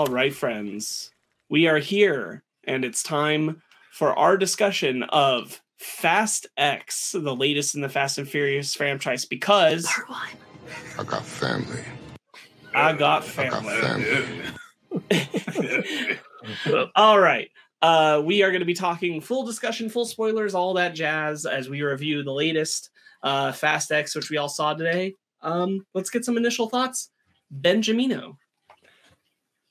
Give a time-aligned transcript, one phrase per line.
[0.00, 1.10] All right, friends,
[1.50, 3.60] we are here, and it's time
[3.92, 9.86] for our discussion of Fast X, the latest in the Fast and Furious franchise, because
[10.98, 11.84] I got family.
[12.74, 13.78] I got I family.
[15.02, 16.88] got family.
[16.96, 17.50] All right.
[17.82, 21.68] Uh, we are going to be talking full discussion, full spoilers, all that jazz as
[21.68, 22.88] we review the latest
[23.22, 25.16] uh, Fast X, which we all saw today.
[25.42, 27.10] Um, let's get some initial thoughts.
[27.54, 28.38] Benjamino.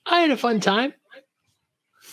[0.10, 0.94] I had a fun time.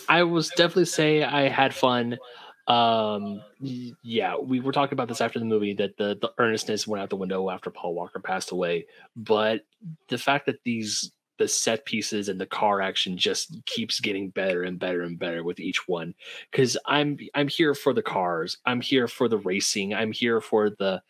[0.08, 2.18] I was definitely say I had fun.
[2.66, 7.02] Um, yeah, we were talking about this after the movie that the the earnestness went
[7.02, 8.86] out the window after Paul Walker passed away.
[9.14, 9.62] But
[10.08, 14.62] the fact that these the set pieces and the car action just keeps getting better
[14.62, 16.14] and better and better with each one
[16.50, 20.70] because i'm i'm here for the cars i'm here for the racing i'm here for
[20.70, 21.00] the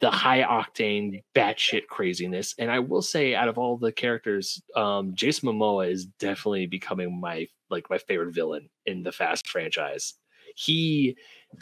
[0.00, 2.54] the high octane batshit craziness.
[2.58, 7.20] And i will say out of all the characters um jason momoa is definitely becoming
[7.20, 10.14] my like my favorite villain in the fast franchise.
[10.56, 11.16] He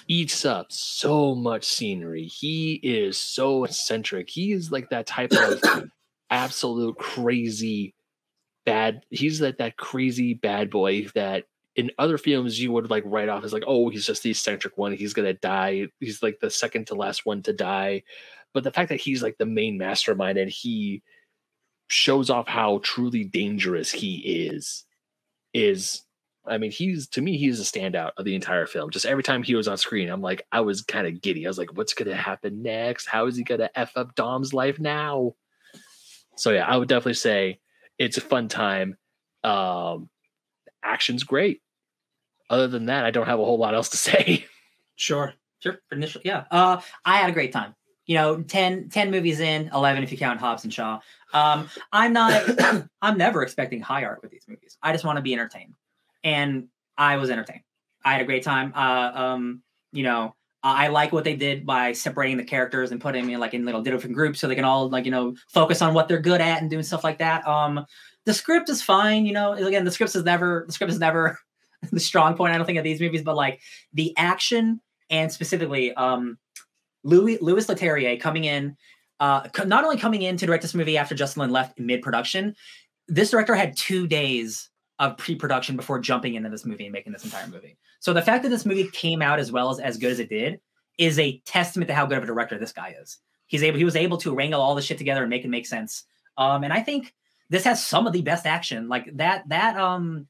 [0.06, 2.24] eats up so much scenery.
[2.24, 4.28] He is so eccentric.
[4.28, 5.62] He is like that type of
[6.30, 7.94] absolute crazy
[8.64, 11.44] bad he's like that crazy bad boy that
[11.76, 14.76] in other films you would like write off as like oh he's just the eccentric
[14.76, 14.92] one.
[14.92, 15.88] He's gonna die.
[16.00, 18.02] He's like the second to last one to die.
[18.52, 21.02] But the fact that he's like the main mastermind and he
[21.88, 24.16] shows off how truly dangerous he
[24.48, 24.84] is
[25.52, 26.02] is
[26.46, 28.90] i mean he's to me he's a standout of the entire film.
[28.90, 31.46] Just every time he was on screen i'm like i was kind of giddy.
[31.46, 33.06] I was like what's gonna happen next?
[33.06, 35.34] How is he gonna f up dom's life now?
[36.36, 37.60] So yeah i would definitely say
[37.98, 38.96] it's a fun time.
[39.44, 40.08] Um
[40.82, 41.60] action's great
[42.50, 44.46] other than that i don't have a whole lot else to say
[44.96, 45.34] Sure.
[45.58, 45.78] Sure.
[45.88, 46.44] For initial, yeah.
[46.50, 47.74] Uh, I had a great time.
[48.06, 51.00] You know, 10, 10 movies in, 11 if you count Hobbs and Shaw.
[51.32, 54.76] Um, I'm not, I'm never expecting high art with these movies.
[54.82, 55.74] I just want to be entertained.
[56.24, 57.62] And I was entertained.
[58.04, 58.72] I had a great time.
[58.74, 59.62] Uh, um,
[59.92, 63.40] you know, I like what they did by separating the characters and putting them in
[63.40, 66.06] like in little different groups so they can all like, you know, focus on what
[66.06, 67.46] they're good at and doing stuff like that.
[67.46, 67.84] Um,
[68.24, 71.38] the script is fine, you know, again, the script is never, the script is never
[71.90, 73.60] the strong point, I don't think, of these movies, but like
[73.92, 76.38] the action and specifically um
[77.04, 78.76] Louis Louis Leterrier coming in,
[79.20, 82.54] uh not only coming in to direct this movie after Justin Lin left mid-production,
[83.08, 87.24] this director had two days of pre-production before jumping into this movie and making this
[87.24, 87.76] entire movie.
[88.00, 90.28] So the fact that this movie came out as well as as good as it
[90.28, 90.60] did
[90.98, 93.18] is a testament to how good of a director this guy is.
[93.46, 95.66] He's able he was able to wrangle all the shit together and make it make
[95.66, 96.04] sense.
[96.38, 97.12] Um and I think
[97.52, 98.88] this has some of the best action.
[98.88, 100.26] Like that that um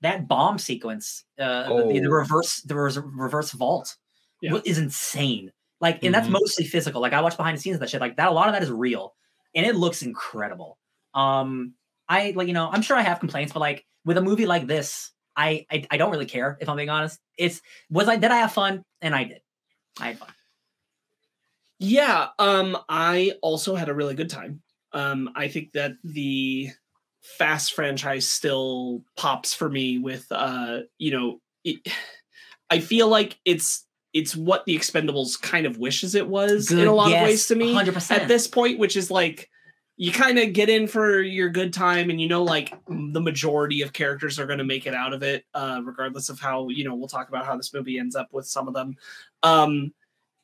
[0.00, 2.10] that bomb sequence, uh, the, the Oh.
[2.10, 3.96] reverse, the reverse vault,
[4.40, 4.58] Yeah.
[4.64, 5.52] is insane.
[5.80, 6.32] Like, and that's Mhm.
[6.40, 7.00] mostly physical.
[7.00, 8.00] Like, I watch behind the scenes of that shit.
[8.00, 9.14] Like that, a lot of that is real,
[9.54, 10.78] and it looks incredible.
[11.14, 11.74] Um,
[12.08, 14.66] I like, you know, I'm sure I have complaints, but like with a movie like
[14.66, 17.20] this, I I, I don't really care if I'm being honest.
[17.38, 19.40] It's was I did I have fun, and I did.
[20.00, 20.28] I had fun.
[21.78, 24.62] Yeah, um, I also had a really good time.
[24.92, 26.70] Um, I think that the
[27.38, 31.78] Fast franchise still pops for me with uh, you know, it,
[32.68, 36.92] I feel like it's it's what the Expendables kind of wishes it was in a
[36.92, 38.22] lot of ways to me hundred percent.
[38.22, 39.48] at this point, which is like
[39.96, 43.82] you kind of get in for your good time and you know like the majority
[43.82, 46.84] of characters are going to make it out of it uh regardless of how you
[46.84, 48.96] know we'll talk about how this movie ends up with some of them
[49.42, 49.92] um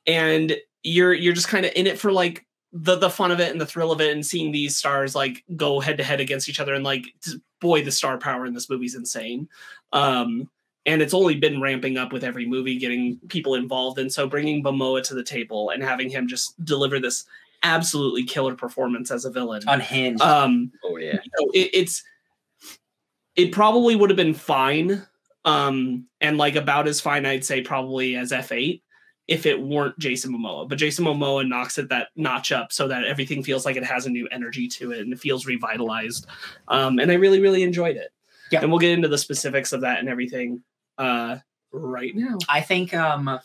[0.06, 3.50] and you're you're just kind of in it for like the the fun of it
[3.50, 6.48] and the thrill of it and seeing these stars like go head to head against
[6.48, 7.06] each other and like
[7.60, 9.48] boy the star power in this movie is insane.
[9.92, 10.50] Um
[10.86, 14.62] and it's only been ramping up with every movie getting people involved and so bringing
[14.62, 17.24] Momoa to the table and having him just deliver this
[17.62, 19.62] absolutely killer performance as a villain.
[19.66, 20.22] Unhinged.
[20.22, 21.18] um oh yeah.
[21.24, 22.02] you know, it, it's
[23.34, 25.02] it probably would have been fine
[25.46, 28.82] um and like about as fine i'd say probably as f8
[29.28, 33.04] if it weren't jason momoa but jason momoa knocks it that notch up so that
[33.04, 36.27] everything feels like it has a new energy to it and it feels revitalized
[36.69, 38.10] um and i really really enjoyed it
[38.51, 38.60] Yeah.
[38.63, 40.63] and we'll get into the specifics of that and everything
[40.97, 41.36] uh
[41.71, 43.39] right now I think um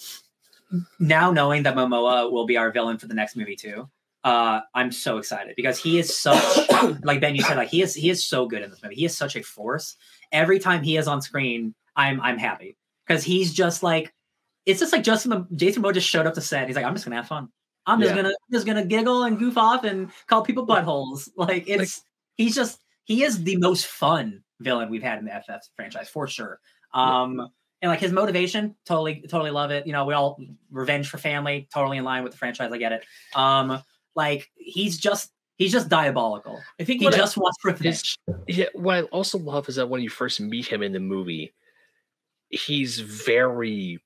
[1.00, 3.90] now knowing that Momoa will be our villain for the next movie too,
[4.24, 6.42] uh, I'm so excited because he is such
[7.04, 8.96] like Ben, you said, like he is he is so good in this movie.
[8.96, 9.96] He is such a force.
[10.32, 14.13] Every time he is on screen, I'm I'm happy because he's just like
[14.66, 16.68] it's just like Justin Jason Momoa just showed up to set.
[16.68, 17.50] He's like, I'm just gonna have fun.
[17.86, 18.22] I'm just Yeah.
[18.24, 21.30] gonna just gonna giggle and goof off and call people buttholes.
[21.38, 22.04] Like it's
[22.36, 26.28] he's just he is the most fun villain we've had in the FF franchise for
[26.28, 26.60] sure.
[26.94, 27.50] Um
[27.82, 29.86] and like his motivation, totally, totally love it.
[29.86, 30.40] You know, we all
[30.72, 32.72] revenge for family, totally in line with the franchise.
[32.72, 33.04] I get it.
[33.36, 33.84] Um,
[34.16, 36.60] like he's just He's just diabolical.
[36.80, 38.18] I think He what I- just wants revenge.
[38.48, 41.54] Yeah, what I also love is that when you first meet him in the movie,
[42.50, 44.00] he's very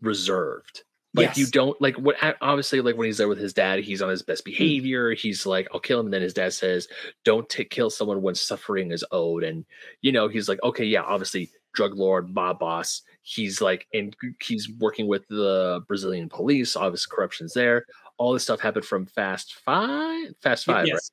[0.00, 0.82] reserved.
[1.14, 4.10] Like you don't like what obviously like when he's there with his dad, he's on
[4.10, 4.50] his best hmm.
[4.50, 5.14] behavior.
[5.14, 6.06] He's like, I'll kill him.
[6.06, 6.86] And then his dad says,
[7.24, 9.42] Don't take kill someone when suffering is owed.
[9.42, 9.64] And
[10.02, 13.02] you know, he's like, Okay, yeah, obviously drug lord, mob boss.
[13.22, 17.84] He's like and he's working with the Brazilian police, obviously corruption's there.
[18.18, 20.88] All this stuff happened from Fast Five, Fast Five, right?
[20.88, 21.10] yes.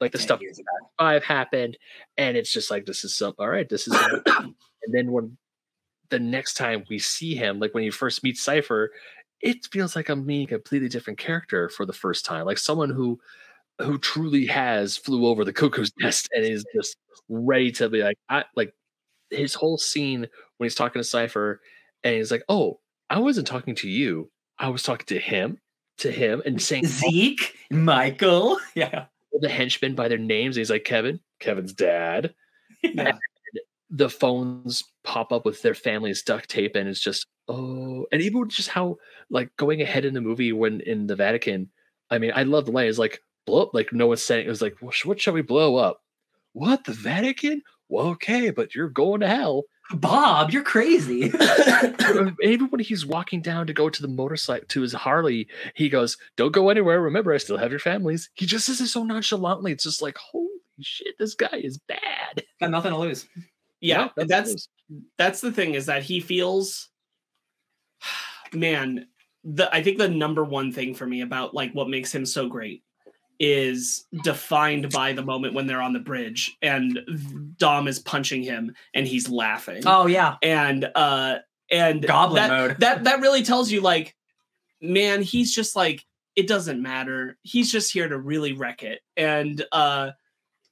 [0.00, 0.52] Like the stuff ago.
[0.96, 1.76] five happened,
[2.16, 3.68] and it's just like this is some all right.
[3.68, 3.94] This is,
[4.26, 4.54] and
[4.88, 5.36] then when
[6.10, 8.92] the next time we see him, like when you first meet Cipher,
[9.40, 12.90] it feels like I'm meeting a completely different character for the first time, like someone
[12.90, 13.20] who
[13.80, 16.96] who truly has flew over the cuckoo's nest and is just
[17.28, 18.74] ready to be like I like
[19.30, 20.26] his whole scene
[20.56, 21.60] when he's talking to Cipher,
[22.04, 24.30] and he's like, "Oh, I wasn't talking to you.
[24.58, 25.58] I was talking to him."
[25.98, 28.56] To him and saying Zeke, Michael.
[28.76, 29.06] Yeah.
[29.32, 30.54] the henchmen by their names.
[30.54, 32.34] He's like Kevin, Kevin's dad.
[32.84, 33.18] Yeah.
[33.90, 38.46] the phones pop up with their family's duct tape and it's just oh and even
[38.46, 38.98] just how
[39.30, 41.66] like going ahead in the movie when in the vatican
[42.10, 44.50] i mean i love the line it's like blow up like no one's saying it
[44.50, 46.02] was like "Well, what shall we blow up?
[46.52, 47.62] What the vatican?
[47.88, 49.62] Well okay but you're going to hell.
[49.94, 51.32] Bob, you're crazy.
[52.42, 56.18] Even when he's walking down to go to the motorcycle to his harley he goes
[56.36, 57.00] don't go anywhere.
[57.00, 58.28] Remember i still have your families.
[58.34, 60.48] He just says it so nonchalantly it's just like holy
[60.82, 62.44] shit this guy is bad.
[62.60, 63.26] Got nothing to lose.
[63.80, 64.68] Yeah, what that's is.
[65.16, 66.88] that's the thing is that he feels
[68.52, 69.06] man
[69.44, 72.48] the i think the number one thing for me about like what makes him so
[72.48, 72.82] great
[73.40, 76.98] is defined by the moment when they're on the bridge and
[77.56, 80.36] dom is punching him and he's laughing Oh yeah.
[80.42, 81.38] and uh
[81.70, 82.76] and Goblin that, mode.
[82.80, 84.16] that that really tells you like
[84.80, 86.04] man he's just like
[86.34, 90.10] it doesn't matter he's just here to really wreck it and uh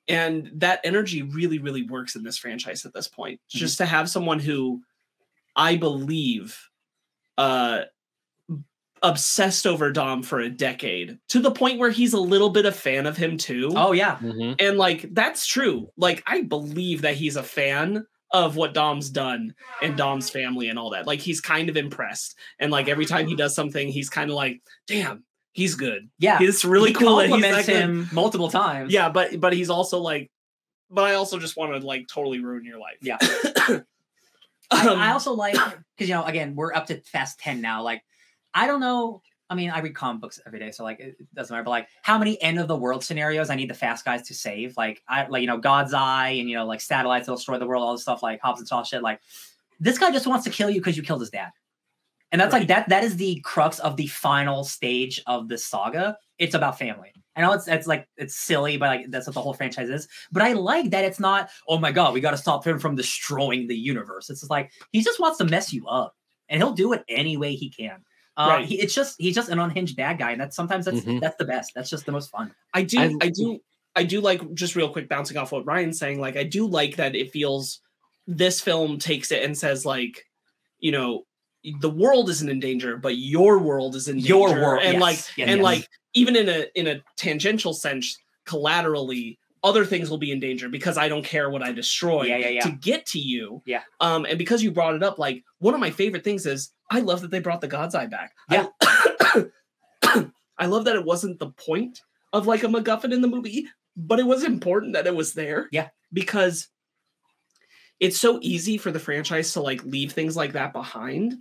[0.09, 3.59] and that energy really really works in this franchise at this point Mm-hmm.
[3.59, 4.83] just to have someone who
[5.57, 6.69] i believe
[7.39, 7.81] uh
[9.03, 12.73] obsessed over dom for a decade to the point where he's a little bit a
[12.73, 14.17] fan of him too Oh yeah.
[14.17, 14.57] Mhm.
[14.59, 19.55] and like that's true like i believe that he's a fan of what dom's done
[19.83, 23.27] and dom's family and all that like he's kind of impressed and like every time
[23.27, 25.23] he does something he's kind of like damn
[25.57, 26.39] he's good Yeah.
[26.41, 27.83] it's really he cool that he's compliments that good.
[27.83, 28.93] him multiple times.
[28.93, 30.31] yeah but but he's also like
[30.91, 33.17] but i also just want to like totally ruin your life Yeah.
[33.69, 33.85] um,
[34.71, 35.55] I, I also like
[35.97, 38.03] because you know again we're up to fast 10 now like
[38.55, 41.55] i don't know i mean i read comic books every day so like it doesn't
[41.55, 44.23] matter but like how many end of the world scenarios i need the fast guys
[44.29, 47.37] to save like i like you know god's eye and you know like satellites that'll
[47.37, 49.21] destroy the world all this stuff like hobbs and shaw shit like
[49.81, 51.51] this guy just wants to kill you because you killed his dad
[52.33, 56.17] and that's like that that is the crux of the final stage of the saga
[56.39, 59.43] it's about family I know it's it's like it's silly, but like that's what the
[59.43, 60.09] whole franchise is.
[60.33, 62.95] But I like that it's not, oh my god, we got to stop him from
[62.97, 64.31] destroying the universe.
[64.31, 66.15] It's just like he just wants to mess you up,
[66.49, 68.03] and he'll do it any way he can.
[68.39, 68.65] Uh, Right.
[68.65, 71.21] he, it's just he's just an unhinged bad guy, and that's sometimes that's Mhm.
[71.21, 71.73] that's the best.
[71.75, 72.55] That's just the most fun.
[72.73, 73.59] I do, I- I, do,
[73.95, 76.19] I do like just real quick bouncing off what Ryan's saying.
[76.19, 77.81] Like, I do like that it feels
[78.27, 80.25] this film takes it and says like,
[80.79, 81.26] you know,
[81.81, 84.29] the world isn't in danger, but your world is in danger.
[84.29, 85.63] Your world, and yes, like, yes, and yes.
[85.63, 90.69] like, even in a in a tangential sense, collaterally, other things will be in danger
[90.69, 92.61] because I don't care what I destroy Yeah, yeah, yeah.
[92.63, 93.63] to get to you.
[93.67, 93.83] Yeah.
[94.01, 97.01] Um, and because you brought it up, like one of my favorite things is I
[97.01, 98.33] love that they brought the God's Eye back.
[98.51, 98.67] Yeah.
[98.81, 99.47] I,
[100.59, 102.01] I love that it wasn't the point
[102.33, 105.69] of like a MacGuffin in the movie, but it was important that it was there.
[105.73, 105.89] Yeah.
[106.13, 106.69] Because
[107.99, 111.35] it's so easy for the franchise to like leave things like that behind.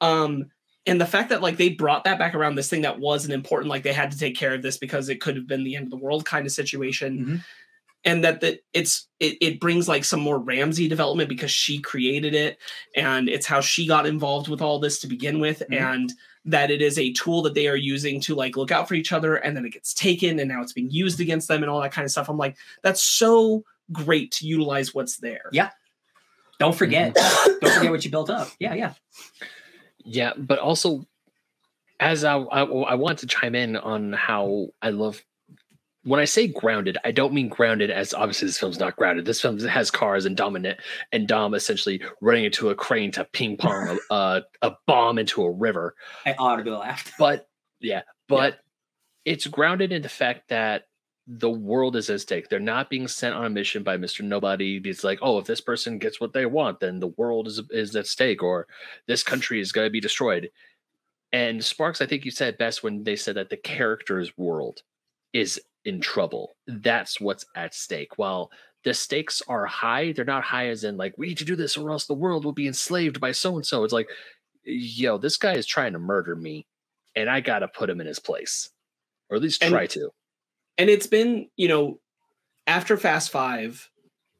[0.00, 0.46] Um,
[0.86, 3.70] and the fact that like they brought that back around this thing that wasn't important,
[3.70, 5.86] like they had to take care of this because it could have been the end
[5.86, 7.18] of the world kind of situation.
[7.26, 7.44] Mhm.
[8.06, 12.34] And that that it's it, it brings like some more Ramsey development because she created
[12.34, 12.58] it
[12.94, 15.62] and it's how she got involved with all this to begin with.
[15.70, 15.80] Mhm.
[15.80, 16.12] And
[16.44, 19.12] that it is a tool that they are using to like look out for each
[19.12, 21.80] other and then it gets taken and now it's being used against them and all
[21.80, 22.28] that kind of stuff.
[22.28, 25.48] I'm like, that's so great to utilize what's there.
[25.52, 25.70] Yeah.
[26.58, 27.52] Don't forget, Mm-hmm.
[27.62, 28.48] don't forget what you built up.
[28.58, 28.92] Yeah, yeah.
[30.04, 31.06] Yeah, but also,
[32.00, 35.22] as I, I I want to chime in on how I love
[36.04, 39.24] when I say grounded, I don't mean grounded as obviously this film's not grounded.
[39.24, 40.78] This film has cars and dominant
[41.12, 45.42] and Dom essentially running into a crane to ping pong a, a, a bomb into
[45.42, 45.94] a river.
[46.26, 47.12] I audibly laughed.
[47.18, 47.48] But
[47.80, 48.58] yeah, but
[49.24, 50.84] it's grounded in the fact that
[51.26, 52.48] the world is at stake.
[52.48, 54.22] They're not being sent on a mission by Mr.
[54.22, 54.80] Nobody.
[54.84, 57.96] It's like, oh, if this person gets what they want, then the world is is
[57.96, 58.66] at stake, or
[59.06, 60.50] this country is going to be destroyed.
[61.32, 64.82] And Sparkz, I think you said best when they said that the character's world
[65.32, 66.56] is in trouble.
[66.66, 68.18] That's what's at stake.
[68.18, 68.50] While
[68.84, 71.76] the stakes are high, they're not high as in like we need to do this
[71.76, 73.82] or else the world will be enslaved by so and so.
[73.82, 74.08] It's like,
[74.62, 76.66] yo, this guy is trying to murder me,
[77.16, 78.70] and I gotta put him in his place,
[79.30, 80.10] or at least And- try to.
[80.78, 82.00] And it's been you know
[82.66, 83.88] after fast five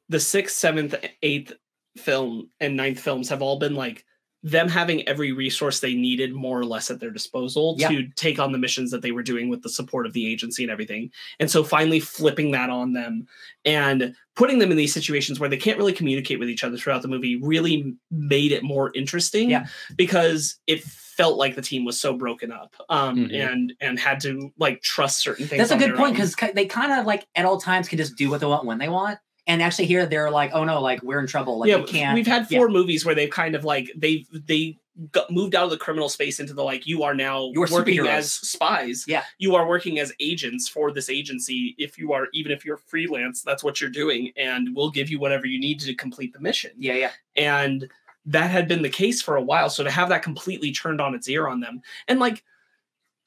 [0.09, 1.53] the sixth seventh eighth
[1.97, 4.05] film and ninth films have all been like
[4.47, 7.89] them having every resource they needed more or less at their disposal Yeah.
[7.89, 10.63] to take on the missions that they were doing with the support of the agency
[10.63, 11.11] and everything
[11.41, 13.27] and so finally flipping that on them
[13.65, 17.01] and putting them in these situations where they can't really communicate with each other throughout
[17.01, 19.67] the movie really made it more interesting Yeah.
[19.97, 23.51] because it felt like the team was so broken up um Mhm.
[23.53, 26.93] and and had to like trust certain things That's a good point because they kind
[26.93, 29.19] of like at all times can just do what they want when they want.
[29.47, 31.59] And actually, here they're like, "Oh no, like we're in trouble.
[31.59, 32.59] Like yeah, we can't." we've had yeah.
[32.59, 34.79] four movies where they've kind of like they they
[35.11, 38.07] got moved out of the criminal space into the like you are now You're working
[38.07, 39.05] as spies.
[39.09, 39.25] Yeah.
[39.39, 41.75] you are working as agents for this agency.
[41.79, 45.19] If you are even if you're freelance, that's what you're doing, and we'll give you
[45.19, 46.71] whatever you need to complete the mission.
[46.79, 47.91] yeah, yeah, And
[48.27, 49.69] that had been the case for a while.
[49.69, 52.45] So to have that completely turned on its ear on them, and like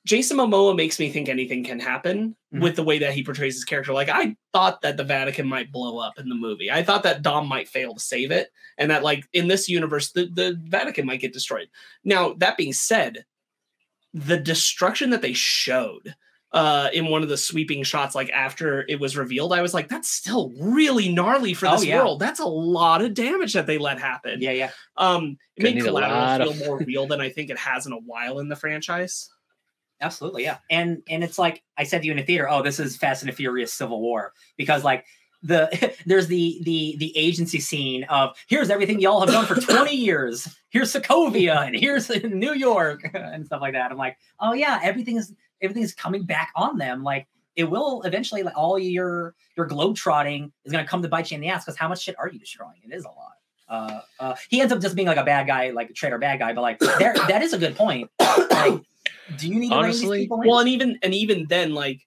[0.08, 2.62] Jason Momoa makes me think anything can happen Mhm.
[2.62, 3.92] with the way that he portrays his character.
[3.94, 6.72] Like I thought that the Vatican might blow up in the movie.
[6.72, 10.12] I thought that Dom might fail to save it, and that like in this universe,
[10.14, 11.68] the, the Vatican might get destroyed.
[12.06, 13.26] Now that being said,
[14.14, 16.16] the destruction that they showed
[16.54, 19.90] uh in one of the sweeping shots like after it was revealed i was like
[19.90, 21.98] that's still really gnarly for Oh, this yeah.
[21.98, 24.70] world that's a lot of damage that they let happen yeah, yeah.
[24.96, 27.86] um it Gonna made a lot of- feel more real than i think it has
[27.86, 29.30] in a while in the franchise
[30.02, 30.58] Absolutely, yeah.
[30.70, 33.24] And and it's like I said to you in the theater, oh, this is Fast
[33.24, 35.06] and the Furious Civil War because like
[35.44, 39.96] the there's the the the agency scene of here's everything y'all have done for 20
[39.96, 40.56] years.
[40.70, 43.92] Here's Sokovia and here's New York and stuff like that.
[43.92, 47.04] I'm like, oh yeah, everything is everything is coming back on them.
[47.04, 51.32] Like it will eventually like all your your globe trotting is gonna come to bite
[51.32, 52.82] you in the ass because how much shit are you destroying?
[52.84, 53.37] It is a lot.
[53.70, 56.40] Uh, uh, he ends up just being like a bad guy, like a traitor bad
[56.40, 58.10] guy, but like there that is a good point.
[58.20, 58.82] Like,
[59.38, 62.02] do you need Honestly, these people well and even and even then like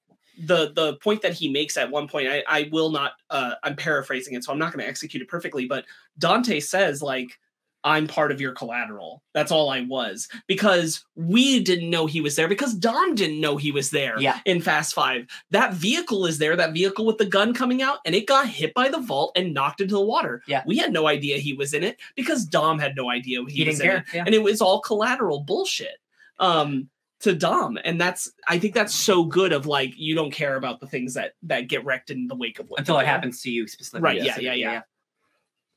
[0.47, 3.76] the the point that he makes at one point i i will not uh i'm
[3.76, 5.85] paraphrasing it so i'm not going to execute it perfectly but
[6.19, 7.38] dante says like
[7.85, 12.37] i'm part of your collateral that's all i was because we didn't know he was
[12.37, 14.41] there because dom didn't know he was there Yeah.
[14.45, 18.15] in fast five that vehicle is there that vehicle with the gun coming out and
[18.15, 20.63] it got hit by the vault and knocked into the water Yeah.
[20.67, 23.65] we had no idea he was in it because dom had no idea he, he
[23.65, 24.05] was didn't in it.
[24.15, 24.25] Yeah.
[24.27, 25.97] and it was all collateral bullshit
[26.39, 26.89] um
[27.21, 30.81] to Dom and that's I think that's so good of like you don't care about
[30.81, 33.51] the things that that get wrecked in the wake of what Until it happens to
[33.51, 34.01] you specifically.
[34.03, 34.81] Right, yeah, yeah, yeah.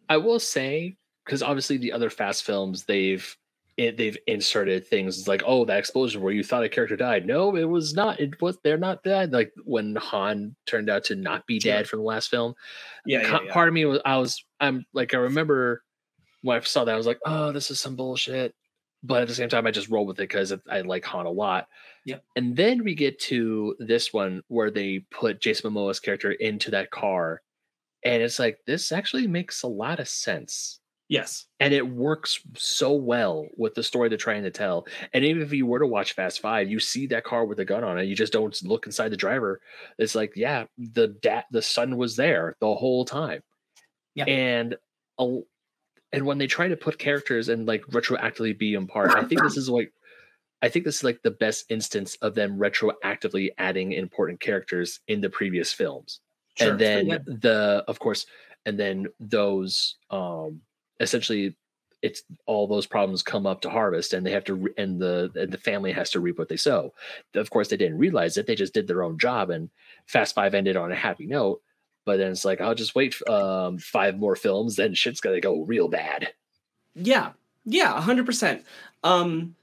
[0.07, 3.35] I will say because obviously the other Fast films they've
[3.75, 7.25] it, they've inserted things like oh that explosion where you thought a character died.
[7.25, 8.19] No, it was not.
[8.19, 9.33] It was they're not dead.
[9.33, 12.53] Like when Han turned out to not be dead from the last film.
[13.05, 13.53] yeah, yeah, yeah.
[13.53, 15.83] part of me was I was I'm like I remember
[16.41, 18.53] when I saw that I was like oh this is some bullshit,
[19.01, 21.31] but at the same time I just roll with it because I like Han a
[21.31, 21.67] lot.
[22.05, 26.69] yeah And then we get to this one where they put Jason Momoa's character into
[26.71, 27.41] that car,
[28.05, 30.79] and it's like this actually makes a lot of sense.
[31.09, 34.87] Yes And it works so well with the story they're trying to tell.
[35.13, 37.65] And even if you were to watch Fast Five, you see that car with a
[37.65, 38.05] gun on it.
[38.05, 39.61] You just don't look inside the driver.
[39.97, 43.43] It's like, yeah, the dad, the son was there the whole time.
[44.15, 44.25] Yeah.
[44.25, 44.75] And
[45.19, 45.39] a,
[46.11, 49.41] and when they try to put characters and like retroactively be in part, I think
[49.43, 49.91] this is like,
[50.61, 55.21] I think this is like the best instance of them retroactively adding important characters in
[55.21, 56.21] the previous films
[56.55, 58.25] Sure, and then the of course
[58.65, 60.61] and then those um
[61.03, 61.55] essentially
[62.01, 65.51] it's all those problems come up to harvest and they have to and the and
[65.51, 66.93] the family has to reap what they sow.
[67.33, 69.69] Of course they didn't realize it they just did their own job and
[70.05, 71.61] fast five ended on a happy note
[72.05, 75.63] but then it's like i'll just wait um five more films then shit's gonna go
[75.63, 76.33] real bad.
[76.95, 77.31] Yeah.
[77.65, 78.63] Yeah 100%
[79.03, 79.55] um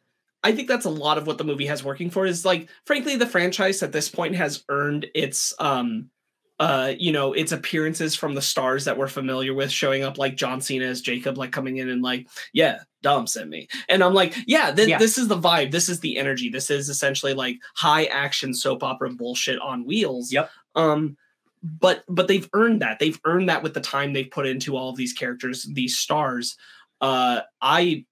[0.42, 3.16] I think that's a lot of what the movie has working for is like frankly
[3.16, 6.10] the franchise at this point has earned its um
[6.60, 10.36] uh you know its appearances from the stars that we're familiar with showing up like
[10.36, 13.66] John Cena as Jacob like coming in and like yeah Dom sent me.
[13.88, 14.98] And I'm like yeah, th- Yeah.
[14.98, 15.70] this is the vibe.
[15.72, 16.50] This is the energy.
[16.50, 20.30] This is essentially like high action soap opera bullshit on wheels.
[20.30, 20.50] Yep.
[20.76, 21.16] um
[21.62, 22.98] but but they've earned that.
[22.98, 26.56] They've earned that with the time they've put into all of these characters these stars.
[27.00, 28.04] Uh i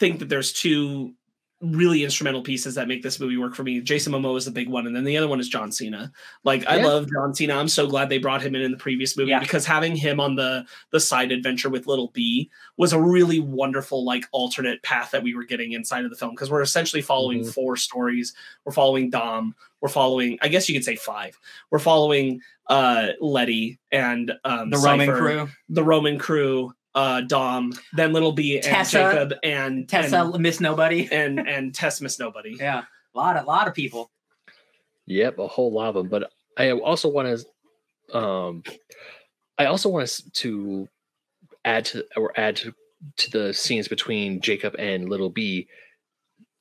[0.00, 1.12] think that there's two
[1.60, 3.80] really instrumental pieces that make this movie work for me.
[3.80, 6.12] Jason Momoa is the big one, and then the other one is John Cena.
[6.44, 7.54] Like I love John Cena.
[7.56, 9.40] I'm so glad they brought him in in the previous movie Yeah.
[9.40, 14.04] because having him on the the side adventure with Little B was a really wonderful
[14.04, 17.40] like alternate path that we were getting inside of the film because we're essentially following
[17.40, 17.52] Mhm.
[17.52, 18.34] four stories.
[18.64, 19.54] We're following Dom.
[19.80, 21.36] We're following, I guess you could say five.
[21.70, 28.12] We're following uh Letty and um The Roman crew, the Roman crew, uh Dom, then
[28.12, 31.08] Little B and Tessa- Jacob and Tessa, and Miss Nobody.
[31.12, 32.56] and, and Tess Miss Nobody.
[32.60, 32.82] Yeah,
[33.14, 34.10] a lot a lot of people.
[35.06, 36.08] Yep, a whole lot of them.
[36.08, 37.28] But I also want
[38.12, 38.62] to, um,
[39.56, 40.88] I also want us to
[41.64, 42.74] add to or add to,
[43.18, 45.68] to the scenes between Jacob and Little B.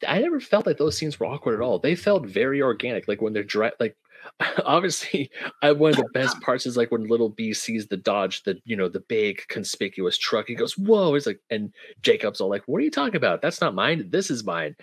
[0.08, 1.80] I never felt like those scenes were awkward at all.
[1.80, 3.08] They felt very organic.
[3.08, 3.98] Like when they're dry, like
[4.66, 5.30] obviously,
[5.62, 8.60] I one of the best parts is like when Little B sees the Dodge, the
[8.66, 10.48] you know the big conspicuous truck.
[10.48, 13.42] He goes, "Whoa!" He's like, and Jacob's all like, "What are you talking about?
[13.42, 14.10] That's not mine.
[14.10, 14.76] This is mine."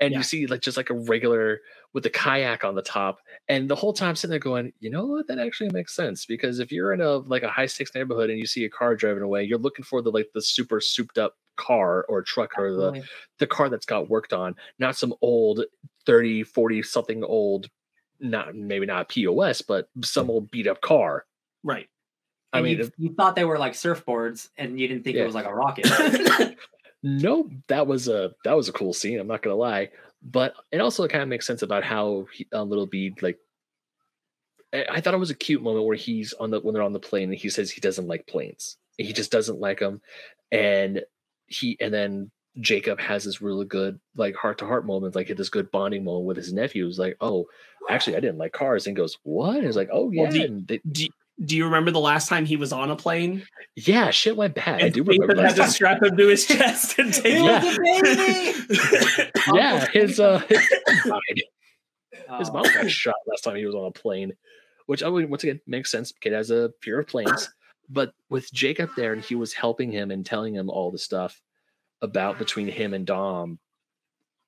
[0.00, 0.16] And Yeah.
[0.16, 1.60] you see like just like a regular
[1.92, 5.06] with the kayak on the top, and the whole time sitting there going, "You know
[5.06, 5.26] what?
[5.28, 8.38] That actually makes sense because if you're in a like a high stakes neighborhood and
[8.38, 11.36] you see a car driving away, you're looking for the like the super souped up
[11.56, 13.08] car or truck or the Absolutely.
[13.38, 15.64] the car that's got worked on, not some old
[16.06, 17.68] 30, 40 something old,
[18.20, 21.24] not maybe not a POS, but some old beat up car.
[21.64, 21.88] Right.
[22.52, 25.22] I And mean, you, you thought they were like surfboards, and you didn't think Yeah.
[25.22, 25.86] it was like a rocket.
[27.02, 29.18] no, that was a that was a cool scene.
[29.20, 29.90] I'm not gonna lie,
[30.22, 33.38] but it also kind of makes sense about how he, uh, Little Bead like.
[34.72, 36.92] I I thought it was a cute moment where he's on the when they're on
[36.92, 38.76] the plane and he says he doesn't like planes.
[38.98, 40.00] He just doesn't like them,
[40.52, 41.02] and
[41.46, 45.48] he and then Jacob has this really good like heart to heart moment, like this
[45.48, 46.86] good bonding moment with his nephew.
[46.86, 47.46] He's like, "Oh,
[47.88, 50.42] actually, I didn't like cars," and goes, "What?" And he's like, "Oh yeah." Well, do-
[50.42, 51.06] and they, do,
[51.44, 53.44] do you remember the last time he was on a plane?
[53.76, 54.82] yeah, shit went bad.
[54.82, 55.66] I do Nathan remember had that.
[55.66, 57.76] to strap him to his chest and take It Yeah.
[59.24, 59.30] baby.
[59.54, 60.58] yeah, his uh, his,
[61.06, 61.42] died.
[62.38, 62.52] His Oh.
[62.52, 64.32] mom got shot last time he was on a plane,
[64.86, 66.12] which I mean, once again makes sense.
[66.12, 67.48] Kid has a fear of planes,
[67.88, 71.40] but with Jacob there, and he was helping him and telling him all the stuff
[72.02, 73.58] about between him and Dom.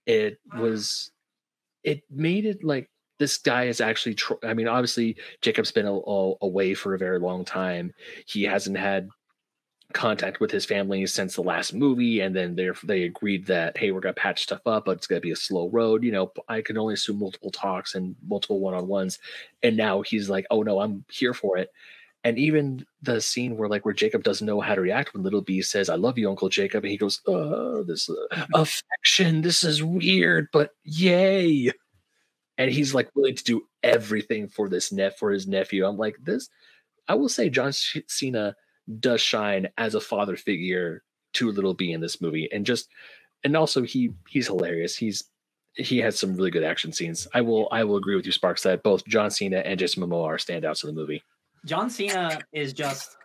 [0.06, 1.10] It was,
[1.84, 4.14] it made it like this guy is actually.
[4.14, 7.92] Tr- I mean, obviously Jacob's been a, a- away for a very long time.
[8.26, 9.08] He hasn't had
[9.92, 13.90] contact with his family since the last movie and then they they agreed that hey
[13.90, 16.60] we're gonna patch stuff up but it's gonna be a slow road you know i
[16.60, 19.18] can only assume multiple talks and multiple one-on-ones
[19.62, 21.70] and now he's like oh no i'm here for it
[22.24, 25.40] and even the scene where like where jacob doesn't know how to react when little
[25.40, 29.64] b says i love you uncle jacob and he goes oh this uh, affection this
[29.64, 31.70] is weird but yay.
[32.58, 35.86] And he's like willing to do everything for this net for his nephew.
[35.86, 36.48] I'm like this
[37.08, 38.54] i will say john cena
[39.00, 42.48] does shine as a father figure to little b in this movie.
[42.52, 42.88] And just
[43.44, 44.96] and also he he's hilarious.
[44.96, 45.24] He's
[45.74, 47.26] he has some really good action scenes.
[47.34, 50.26] I will i will agree with you sparkz that both john cena and jason momoa
[50.26, 51.22] are standouts in the movie
[51.66, 53.16] John Cena is just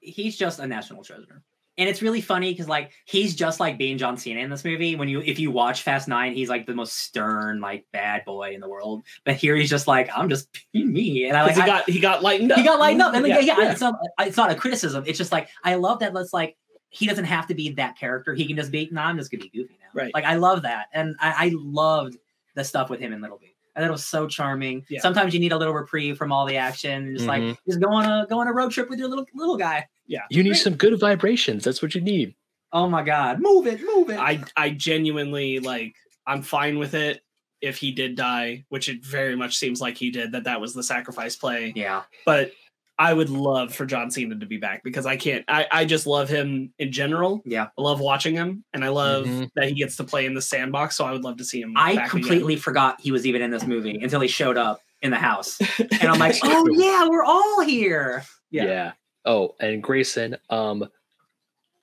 [0.00, 1.42] he's just a national treasure.
[1.78, 4.96] And it's really funny because like he's just like being John Cena in this movie.
[4.96, 8.54] When you if you watch Fast Nine, he's like the most stern, like bad boy
[8.54, 9.02] in the world.
[9.24, 11.28] But here he's just like, I'm just being me.
[11.28, 12.58] And I like he I- got he got lightened up.
[12.58, 13.14] he got lightened up.
[13.14, 13.70] And like, yeah, yeah.
[13.72, 15.04] it's not it's not a criticism.
[15.06, 16.56] It's just like I love that let's like
[16.88, 18.32] he doesn't have to be that character.
[18.32, 19.88] He can just be, nah, I'm just gonna be goofy now.
[19.92, 20.14] Right.
[20.14, 20.86] Like I love that.
[20.94, 22.16] And I, I loved
[22.54, 23.55] the stuff with him in Little B.
[23.76, 24.84] I thought it was so charming.
[24.88, 25.00] Yeah.
[25.00, 27.08] Sometimes you need a little reprieve from all the action.
[27.08, 27.56] And just like Mhm.
[27.68, 29.86] just go on a go on a road trip with your little little guy.
[30.06, 32.34] Yeah, you need some good vibrations that's what you need
[32.72, 33.40] Oh my god.
[33.40, 34.18] Move it, move it.
[34.18, 35.94] I I genuinely like
[36.26, 37.22] I'm fine with it
[37.60, 40.32] if he did die, which it very much seems like he did.
[40.32, 41.72] That that was the sacrifice play.
[41.76, 42.02] yeah.
[42.24, 42.52] But
[42.98, 45.44] I would love for John Cena to be back because I can't.
[45.48, 47.42] I I just love him in general.
[47.44, 47.68] Yeah.
[47.78, 49.50] I love watching him, and I love Mhm.
[49.54, 50.96] that he gets to play in the sandbox.
[50.96, 51.74] So I would love to see him.
[51.76, 52.22] I back again.
[52.22, 55.58] completely forgot he was even in this movie until he showed up in the house.
[56.00, 58.24] And I'm like, oh yeah, we're all here.
[58.50, 58.64] Yeah.
[58.64, 58.92] yeah.
[59.26, 60.88] oh and grayson um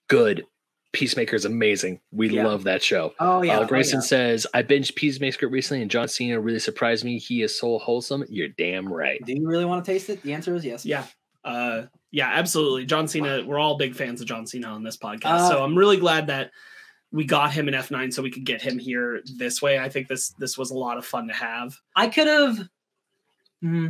[0.08, 0.45] good
[0.94, 2.46] peacemaker's amazing we Yeah.
[2.46, 3.58] love that show Oh yeah.
[3.58, 4.06] uh, oh, Grayson yeah.
[4.06, 7.18] says, I binged Peacemaker recently and John Cena really surprised me.
[7.18, 8.24] He is so wholesome.
[8.30, 9.20] You're damn right.
[9.26, 10.22] Do you really want to taste it?
[10.22, 10.86] The answer is yes.
[10.86, 11.06] Yeah.
[11.44, 12.86] Uh, yeah, absolutely.
[12.86, 15.26] John Cena, we're all big fans of John Cena on this podcast.
[15.26, 16.52] Uh, so I'm really glad that
[17.12, 19.78] we got him in F9 so we could get him here this way.
[19.80, 21.76] I think this this was a lot of fun to have.
[21.96, 22.60] I could have.
[23.62, 23.88] Hmm.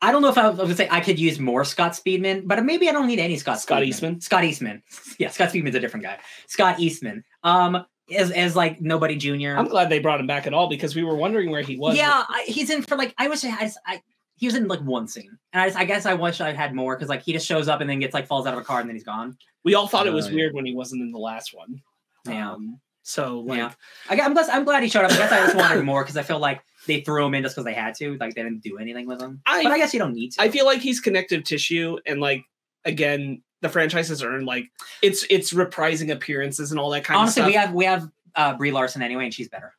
[0.00, 2.42] I don't know if I was going to say I could use more Scott Speedman,
[2.46, 3.60] but maybe I don't need any Scott.
[3.60, 3.86] Scott Speedman.
[3.86, 4.22] Eastwood?
[4.22, 4.82] Scott Eastwood.
[5.18, 6.18] Yeah, Scott Speedman's a different guy.
[6.46, 7.24] Scott Eastwood.
[7.42, 7.84] Um,
[8.16, 9.56] as as like nobody junior.
[9.56, 11.96] I'm glad they brought him back at all because we were wondering where he was.
[11.96, 13.70] yeah, I, he's in for like I wish I had.
[13.86, 14.00] I,
[14.36, 16.74] he was in like one scene, and I just I guess I wish I had
[16.74, 18.64] more because like he just shows up and then gets like falls out of a
[18.64, 19.36] car and then he's gone.
[19.64, 20.34] We all thought it was Uh, yeah.
[20.36, 21.82] weird when he wasn't in the last one.
[22.26, 22.52] Yeah.
[22.52, 23.72] Um, So like, Yeah.
[24.08, 24.48] I, I'm glad.
[24.48, 25.10] I'm glad he showed up.
[25.12, 27.54] I guess I just wanted more because I feel like they threw him in just
[27.54, 28.16] because they had to.
[28.18, 29.40] Like they didn't do anything with him.
[29.46, 30.42] I but I guess you don't need to.
[30.42, 32.42] I feel like he's connective tissue, and like
[32.84, 34.64] again, the franchise has earned like
[35.02, 37.56] it's it's reprising appearances and all that kind honestly, of stuff.
[37.68, 38.02] Honestly, we have we
[38.40, 39.74] have uh, Brie Larson anyway, and she's better.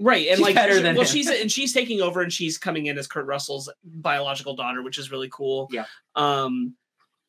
[0.00, 1.08] right, and she's like better she- than well, him.
[1.08, 4.98] she's and she's taking over, and she's coming in as Kurt Russell's biological daughter, which
[4.98, 5.68] is really cool.
[5.70, 5.84] Yeah.
[6.16, 6.74] Um,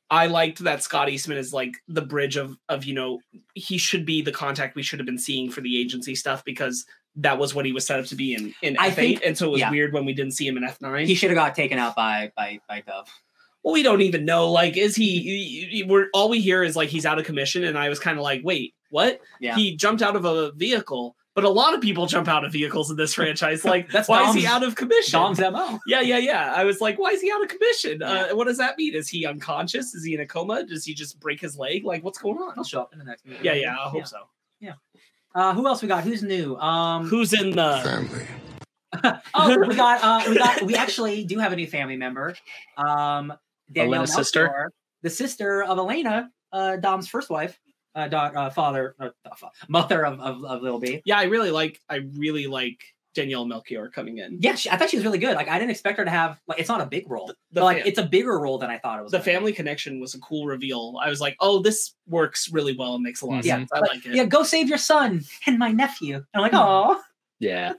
[0.09, 3.19] I liked that Scott Eastwood is like the bridge of of you know
[3.53, 6.85] he should be the contact we should have been seeing for the agency stuff because
[7.17, 9.37] that was what he was set up to be in in I F8, think- and
[9.37, 9.71] so it was yeah.
[9.71, 11.05] weird when we didn't see him in F9.
[11.05, 13.07] He should have got taken out by by by Dove.
[13.63, 14.51] well, we don't even know.
[14.51, 15.83] Like, is he?
[15.87, 18.23] We're all we hear is like he's out of commission, and I was kind of
[18.23, 19.19] like, wait, what?
[19.39, 19.55] Yeah.
[19.55, 22.91] He jumped out of a vehicle, but a lot of people jump out of vehicles
[22.91, 23.65] in this franchise.
[23.65, 25.19] Like, That's why is he out of commission?
[25.19, 25.79] Dom's mo.
[25.87, 26.53] yeah, yeah, yeah.
[26.55, 27.97] I was like, why is he out of commission?
[28.01, 28.27] Yeah.
[28.31, 28.93] Uh, what does that mean?
[28.93, 29.93] Is he unconscious?
[29.95, 30.65] Is he in a coma?
[30.65, 31.83] Does he just break his leg?
[31.85, 32.53] Like, what's going on?
[32.55, 33.39] He'll show up in the next movie.
[33.41, 33.71] Yeah, yeah.
[33.77, 34.17] I hope so.
[35.35, 36.03] Uh, who else we got?
[36.03, 36.55] Who's new?
[36.57, 37.81] Um, Who's in the?
[37.83, 38.25] Family.
[39.33, 42.33] oh, we got uh, we got we actually do have a new family member.
[42.77, 43.33] Um,
[43.69, 44.71] Danielle Elena's sister?
[45.01, 47.59] The sister of Elena, uh, Dom's first wife,
[47.95, 51.01] uh, da- uh father, uh, uh, mother of, of of Little B.
[51.03, 51.81] Yeah, I really like.
[51.89, 52.79] I really like
[53.15, 54.37] Daniela Melchior coming in.
[54.41, 55.35] Yeah, she, I thought she was really good.
[55.35, 57.63] Like I didn't expect her to have like it's not a big role, The but
[57.63, 59.11] like fam- it's a bigger role than I thought it was.
[59.11, 59.31] the gonna be.
[59.33, 60.95] family connection was a cool reveal.
[61.01, 63.69] I was like, oh, this works really well and makes a lot of Yeah, sense.
[63.73, 64.15] I Like, like it.
[64.15, 66.15] Yeah, go save your son and my nephew.
[66.15, 67.01] And I'm like, oh,
[67.39, 67.73] Yeah,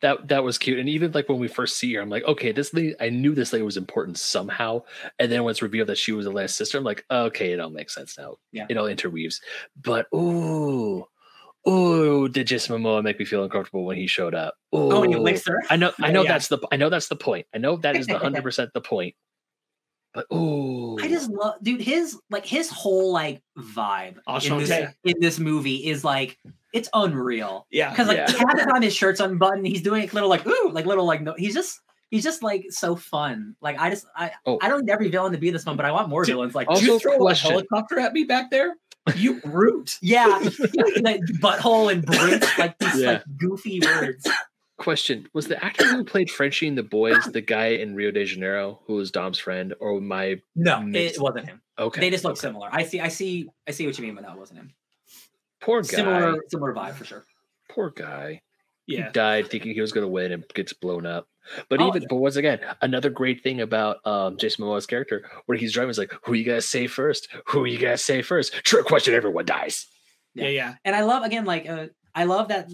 [0.00, 0.78] that that was cute.
[0.78, 2.94] And even like when we first see her, I'm like, okay, this lady.
[3.00, 4.82] I knew this lady was important somehow.
[5.18, 7.58] And then when it's revealed that she was the last sister, I'm like, okay, it
[7.58, 8.36] all makes sense now.
[8.52, 8.66] Yeah.
[8.68, 9.40] it all interweaves.
[9.82, 11.04] But ooh,
[11.68, 14.54] ooh, did Jason Momoa make me feel uncomfortable when he showed up?
[14.72, 15.22] oh, and he Ooh.
[15.22, 15.62] licks her.
[15.70, 16.32] I know, I know yeah.
[16.32, 17.46] that's the, I know that's the point.
[17.54, 19.14] I know that is the hundred percent the point.
[20.14, 21.80] But oh, I just love, dude.
[21.80, 26.38] His like his whole like vibe in this, in this movie is like
[26.74, 27.66] it's unreal.
[27.70, 28.26] Yeah, because like yeah.
[28.26, 31.34] the time his shirt's unbuttoned, he's doing a little like ooh, like little like no,
[31.38, 33.56] he's just he's just like so fun.
[33.62, 34.58] Like I just I Oh.
[34.60, 36.68] I don't need every villain to be this fun, but I want more villains like
[36.68, 37.48] also- you throw question.
[37.48, 38.76] a helicopter at me back there?
[39.16, 39.98] You brute.
[40.00, 40.26] yeah,
[41.00, 43.10] like butthole and brute, like these Yeah.
[43.12, 44.26] like goofy words.
[44.78, 48.24] question: Was the actor who played Frenchie in The Boys the guy in Rio de
[48.24, 51.16] Janeiro who was Dom's friend, or my No, Mixed.
[51.16, 51.60] it wasn't him.
[51.78, 52.00] okay?
[52.00, 52.68] They just look similar.
[52.70, 54.72] I see, I see, I see what you mean, but that wasn't him.
[55.60, 55.88] Poor guy.
[55.88, 57.24] Similar, similar vibe for sure.
[57.70, 58.42] Poor guy.
[58.86, 59.06] Yeah.
[59.06, 61.28] He died thinking he was going to win and gets blown up.
[61.68, 62.08] But Oh, even, yeah.
[62.10, 65.98] but once again, another great thing about um, Jason Momoa's character, where he's driving, is
[65.98, 67.28] like, "Who you guys say first?
[67.46, 68.52] Who you guys say first?
[68.64, 69.14] Trick question.
[69.14, 69.86] Everyone dies.
[70.34, 70.74] Yeah, yeah.
[70.84, 72.68] and I love again, like uh, I love that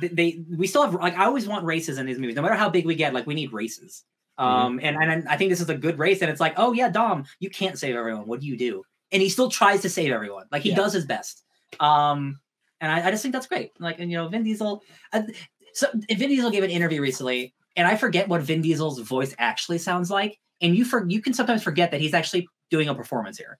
[0.00, 2.54] th- they we still have like I always want races in these movies, no matter
[2.54, 3.14] how big we get.
[3.14, 4.04] Like we need races,
[4.36, 6.20] um, and and I think this is a good race.
[6.22, 8.26] And it's like, oh yeah, Dom, you can't save everyone.
[8.26, 8.84] What do you do?
[9.10, 10.44] And he still tries to save everyone.
[10.52, 10.76] Like he Yeah.
[10.76, 11.42] does his best.
[11.80, 12.38] Um,
[12.80, 13.72] and I, I just think that's great.
[13.80, 14.82] Like and you know, Vin Diesel.
[15.12, 15.22] Uh,
[15.74, 19.78] so Vin Diesel gave an interview recently, and I forget what Vin Diesel's voice actually
[19.78, 20.38] sounds like.
[20.60, 23.58] And you for you can sometimes forget that he's actually doing a performance here,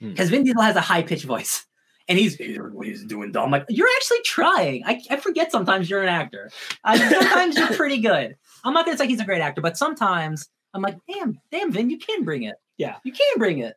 [0.00, 0.10] Hmm.
[0.10, 1.64] because Vin Diesel has a high pitched voice
[2.08, 3.50] and he's he's doing dumb.
[3.50, 4.82] Like you're actually trying.
[4.84, 6.50] I, I forget sometimes you're an actor.
[6.84, 8.36] Uh, sometimes you're pretty good.
[8.64, 11.88] I'm not gonna say he's a great actor, but sometimes I'm like, damn, damn, Vin,
[11.90, 12.56] you can bring it.
[12.78, 12.96] Yeah.
[13.04, 13.74] you can bring it.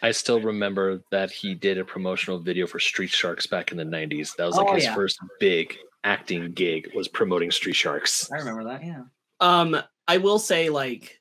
[0.00, 3.84] I still remember that he did a promotional video for Street Sharks back in the
[3.84, 4.36] 90s.
[4.36, 4.94] That was like Oh, his yeah.
[4.94, 8.30] first big acting gig was promoting Street Sharks.
[8.30, 8.84] I remember that.
[8.84, 9.02] Yeah.
[9.40, 11.20] Um, I will say, like,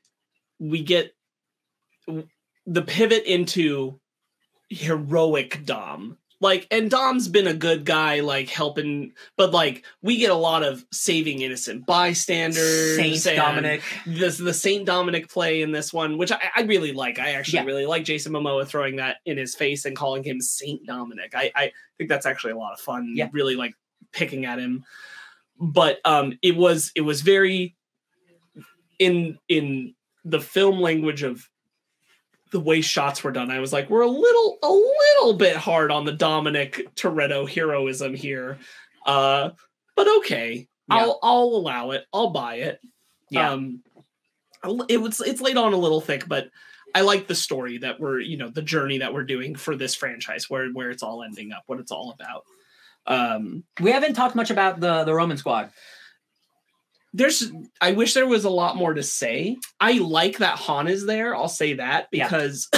[0.60, 1.14] we get
[2.66, 4.00] the pivot into
[4.70, 6.18] heroic Dom.
[6.40, 10.62] Like, and Dom's been a good guy, like helping, but like we get a lot
[10.64, 12.96] of saving innocent bystanders.
[13.24, 13.82] Saint Dominic.
[14.06, 17.18] This the Saint Dominic play in this one, which I, I really like.
[17.18, 17.66] I actually Yeah.
[17.66, 21.34] really like Jason Momoa throwing that in his face and calling him Saint Dominic.
[21.36, 23.14] I, I think that's actually a lot of fun.
[23.16, 23.30] Yeah.
[23.32, 23.74] Really like
[24.12, 24.84] picking at him.
[25.60, 27.77] But um it was it was very
[29.00, 29.94] in in
[30.26, 31.48] the film language of
[32.52, 35.92] the way shots were done, I was like, we're a little a little bit hard
[35.92, 38.58] on the Dominic Toretto heroism here.
[39.06, 39.52] Uh
[39.96, 40.68] but okay.
[40.90, 40.98] Yeah.
[40.98, 42.06] I'll I'll allow it.
[42.14, 42.80] I'll buy it.
[43.30, 43.52] Yeah.
[43.52, 43.84] Um
[44.90, 46.50] it was it's laid on a little thick, but
[46.96, 49.96] I like the story that we're, you know, the journey that we're doing for this
[49.96, 52.44] franchise, where where it's all ending up, what it's all about.
[53.06, 55.72] Um we haven't talked much about the the Roman squad.
[57.14, 59.58] There's I wish there was a lot more to say.
[59.80, 61.36] I like that Han is there.
[61.36, 62.26] I'll say that Yeah.
[62.28, 62.68] because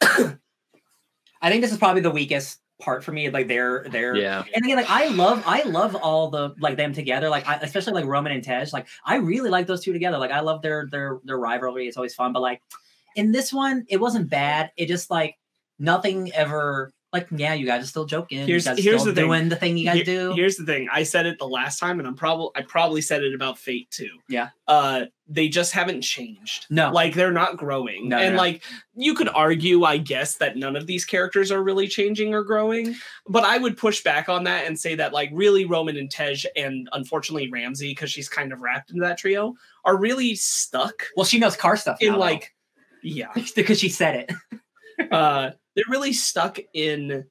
[0.00, 3.30] I think this is probably the weakest part for me.
[3.30, 4.44] Like they're they're Yeah.
[4.54, 7.28] and again, like I love, I love all the like them together.
[7.28, 8.66] Like I, especially like Roman and Tej.
[8.72, 10.18] Like I really like those two together.
[10.18, 11.86] Like I love their their their rivalry.
[11.86, 12.32] It's always fun.
[12.32, 12.62] But like
[13.16, 14.72] in this one, it wasn't bad.
[14.76, 15.36] It just like
[15.78, 18.46] nothing ever like, yeah, you guys are still joking.
[18.46, 19.28] Here's- you guys are here's still the thing.
[19.28, 20.32] doing the thing you guys Here- do.
[20.34, 20.88] Here's the thing.
[20.92, 23.88] I said it the last time, and I'm probably I probably said it about Fate
[23.90, 24.10] too.
[24.28, 24.48] Yeah.
[24.66, 26.66] Uh, they just haven't changed.
[26.68, 26.90] No.
[26.92, 28.08] Like they're not growing.
[28.08, 28.40] No, and no.
[28.42, 28.62] like
[28.94, 32.94] you could argue, I guess, that none of these characters are really changing or growing.
[33.28, 36.44] But I would push back on that and say that like really Roman and Tej
[36.56, 41.24] and unfortunately Ramsey, because she's kind of wrapped into that trio, are really stuck well,
[41.24, 42.52] she knows car stuff in now, like
[43.02, 43.32] yeah.
[43.56, 45.10] because she said it.
[45.12, 47.24] uh they're really stuck in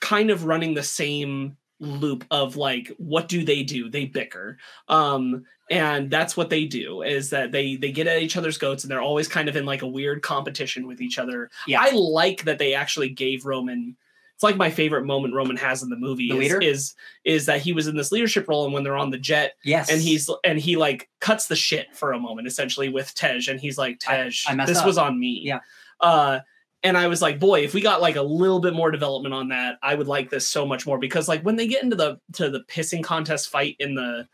[0.00, 4.56] kind of running the same loop of like what do they do they bicker
[4.88, 8.84] um and that's what they do is that they they get at each other's goats
[8.84, 11.80] and they're always kind of in like a weird competition with each other Yeah.
[11.82, 13.96] i like that they actually gave roman
[14.34, 16.60] it's like my favorite moment roman has in the movie The is, leader?
[16.60, 19.54] is is that he was in this leadership role and when they're on the jet
[19.64, 19.90] Yes.
[19.90, 23.60] and he's and he like cuts the shit for a moment essentially with Tej and
[23.60, 25.58] he's like Tej I messed this up." was on me Yeah.
[26.00, 26.38] uh
[26.84, 29.48] and I was like boy if we got like a little bit more development on
[29.48, 32.20] that I would like this so much more because like when they get into the
[32.34, 34.28] to the pissing contest fight in the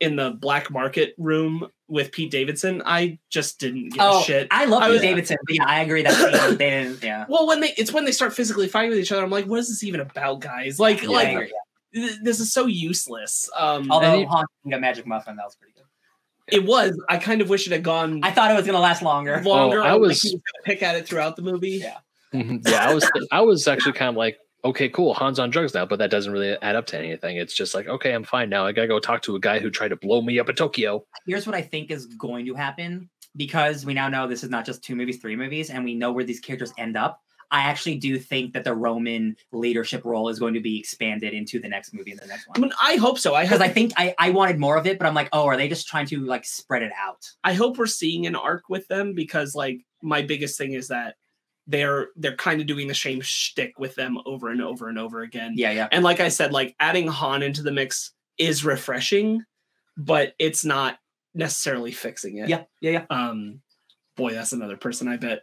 [0.00, 4.48] in the black market room with Pete Davidson I just didn't give Oh, a shit
[4.50, 5.36] I love I Pete was- Davidson.
[5.46, 7.02] But yeah, I agree that they didn't.
[7.04, 7.26] Yeah.
[7.28, 9.58] well when they it's when they start physically fighting with each other I'm like what
[9.60, 11.52] is this even about guys like Yeah, like agree,
[11.92, 12.06] yeah.
[12.08, 15.79] th- this is so useless um Although Han got magic muffin, that was pretty good.
[16.52, 19.02] It was I kind of wish it had gone I thought it was gonna last
[19.02, 19.40] longer.
[19.42, 19.80] longer.
[19.80, 21.82] Oh, I or, like, was- gonna pick at it throughout the movie.
[21.82, 21.98] Yeah.
[22.32, 22.66] Mhm.
[22.68, 25.84] yeah, I was I was actually kind of like, okay, cool, Han's on drugs now,
[25.86, 27.36] but that doesn't really add up to anything.
[27.38, 28.64] It's just like, okay, I'm fine now.
[28.66, 31.04] I gotta go talk to a guy who tried to blow me up in Tokyo.
[31.26, 34.64] Here's what I think is going to happen because we now know this is not
[34.66, 37.20] just two movies, three movies, and we know where these characters end up.
[37.50, 41.58] I actually do think that the Roman leadership role is going to be expanded into
[41.60, 42.68] the next movie and the next I one.
[42.68, 43.34] mean, I hope so.
[43.34, 45.56] I Because I think I, I wanted more of it, but I'm like, oh, are
[45.56, 47.28] they just trying to like spread it out?
[47.42, 51.16] I hope we're seeing an arc with them because, like, my biggest thing is that
[51.66, 55.20] they're they're kind of doing the same shtick with them over and over and over
[55.20, 55.54] again.
[55.56, 55.88] Yeah, yeah.
[55.92, 59.44] And like I said, like adding Han into the mix is refreshing,
[59.96, 60.98] but it's not
[61.34, 62.48] necessarily fixing it.
[62.48, 63.04] Yeah, yeah, yeah.
[63.10, 63.60] Um,
[64.16, 65.06] boy, that's another person.
[65.06, 65.42] I bet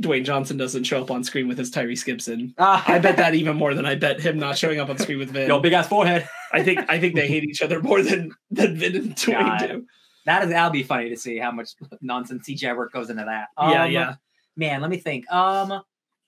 [0.00, 2.54] Dwayne Johnson doesn't show up on screen with his Tyrese Gibson.
[2.58, 5.18] Ah, I bet that even more than I bet him not showing up on screen
[5.18, 5.48] with Vin.
[5.48, 6.28] Yo, big ass forehead.
[6.52, 9.58] I think I think they hate each other more than than Vin and Dwayne God.
[9.68, 9.86] do.
[10.26, 13.48] That is that'll be funny to see how much nonsense CGI work goes into that.
[13.58, 14.14] yeah, Um, yeah.
[14.56, 15.30] Man, let me think.
[15.32, 15.82] Um,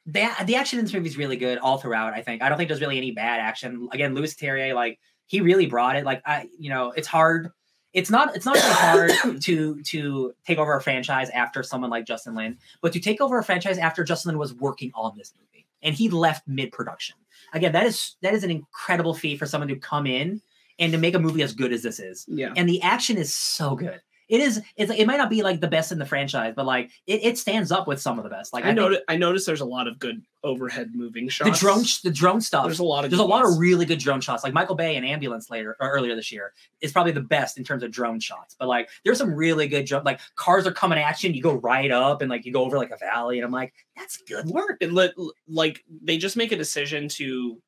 [0.06, 2.12] the the action in this movie is really good all throughout.
[2.14, 3.88] I think I don't think there's really any bad action.
[3.92, 6.04] Again, Louis Leterrier, like he really brought it.
[6.04, 7.50] Like I, you know, it's hard.
[7.92, 8.34] It's not.
[8.34, 12.58] It's not really hard to to take over a franchise after someone like Justin Lin,
[12.80, 15.94] but to take over a franchise after Justin Lin was working on this movie and
[15.94, 17.16] he left mid production.
[17.52, 20.40] Again, that is that is an incredible feat for someone to come in
[20.78, 22.54] and to make a movie as good as this is Yeah.
[22.56, 24.00] and the action is so good.
[24.32, 24.62] It is.
[24.76, 24.90] It's.
[24.90, 27.70] It might not be like the best in the franchise, but like it, it stands
[27.70, 28.54] up with some of the best.
[28.54, 31.60] Like I noticed I noticed there's a lot of good overhead moving shots.
[31.60, 32.64] the drone, the drone stuff.
[32.64, 33.56] There's a lot of There's a lot ones.
[33.56, 34.42] of really good drone shots.
[34.42, 37.64] Like Michael Bay and Ambulance later or earlier this year is probably the best in
[37.64, 38.56] terms of drone shots.
[38.58, 40.02] But like there's some really good drone.
[40.02, 42.64] Like cars are coming at you, and you go right up, and like you go
[42.64, 44.78] over like a valley, and I'm like, that's good work.
[44.80, 45.12] it lit,
[45.46, 47.60] like they just make a decision to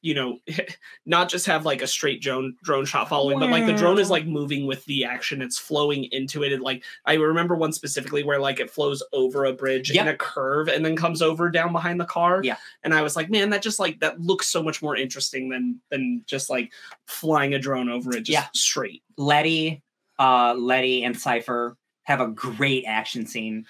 [0.00, 0.38] you know
[1.06, 4.10] not just have like a straight drone drone shot following but like the drone is
[4.10, 8.22] like moving with the action it's flowing into it and like i remember one specifically
[8.24, 10.02] where like it flows over a bridge Yep.
[10.06, 12.56] in a curve and then comes over down behind the car Yeah.
[12.82, 15.80] and i was like man that just like that looks so much more interesting than
[15.90, 16.72] than just like
[17.06, 18.46] flying a drone over it just Yeah.
[18.54, 19.82] straight Letty,
[20.18, 21.76] uh, Letty and Cipher
[22.08, 23.66] have a great action scene.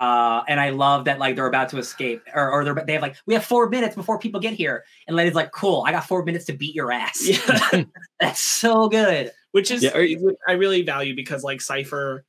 [0.00, 3.02] Uh, and I love that like they're about to escape, or, or they're they have
[3.02, 6.04] like we have four minutes before people get here, and Letty's like, "Cool, I got
[6.06, 7.84] four minutes to beat your ass." yeah
[8.20, 9.30] That's so good.
[9.52, 12.24] which is Yeah, are you- which I really value because like Cipher,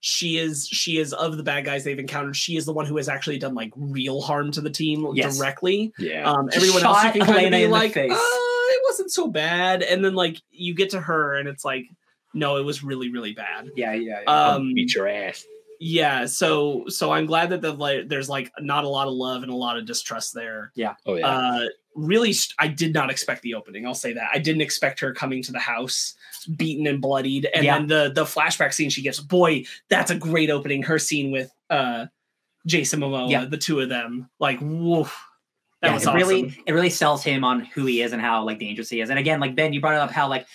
[0.00, 2.36] she is she is of the bad guys they've encountered.
[2.36, 5.38] She is the one who has actually done like real harm to the team Yes.
[5.38, 5.92] directly.
[5.98, 6.30] Yeah.
[6.30, 9.28] Um, She everyone else you shot can kind of be like, uh, it wasn't so
[9.28, 11.86] bad, and then like you get to her and it's like,
[12.34, 13.70] no, it was really really bad.
[13.76, 14.20] Yeah, yeah.
[14.26, 15.44] I'll Um, beat your ass.
[15.80, 19.42] yeah, so so I'm glad that the like there's like not a lot of love
[19.42, 20.72] and a lot of distrust there.
[20.74, 20.94] Yeah.
[21.06, 21.26] Oh yeah.
[21.28, 21.66] Uh,
[21.96, 23.84] really, st- I did not expect the opening.
[23.86, 26.14] I'll say that I didn't expect her coming to the house
[26.56, 27.78] beaten and bloodied, and Yeah.
[27.78, 29.20] then the the flashback scene she gives.
[29.20, 30.82] Boy, that's a great opening.
[30.84, 32.06] Her scene with uh
[32.66, 33.44] Jason Momoa, Yeah.
[33.46, 35.18] the two of them, like woof,
[35.80, 36.18] that yeah, was it awesome.
[36.18, 39.08] really it really sells him on who he is and how like dangerous he is.
[39.10, 40.46] And again, like Ben, you brought it up how like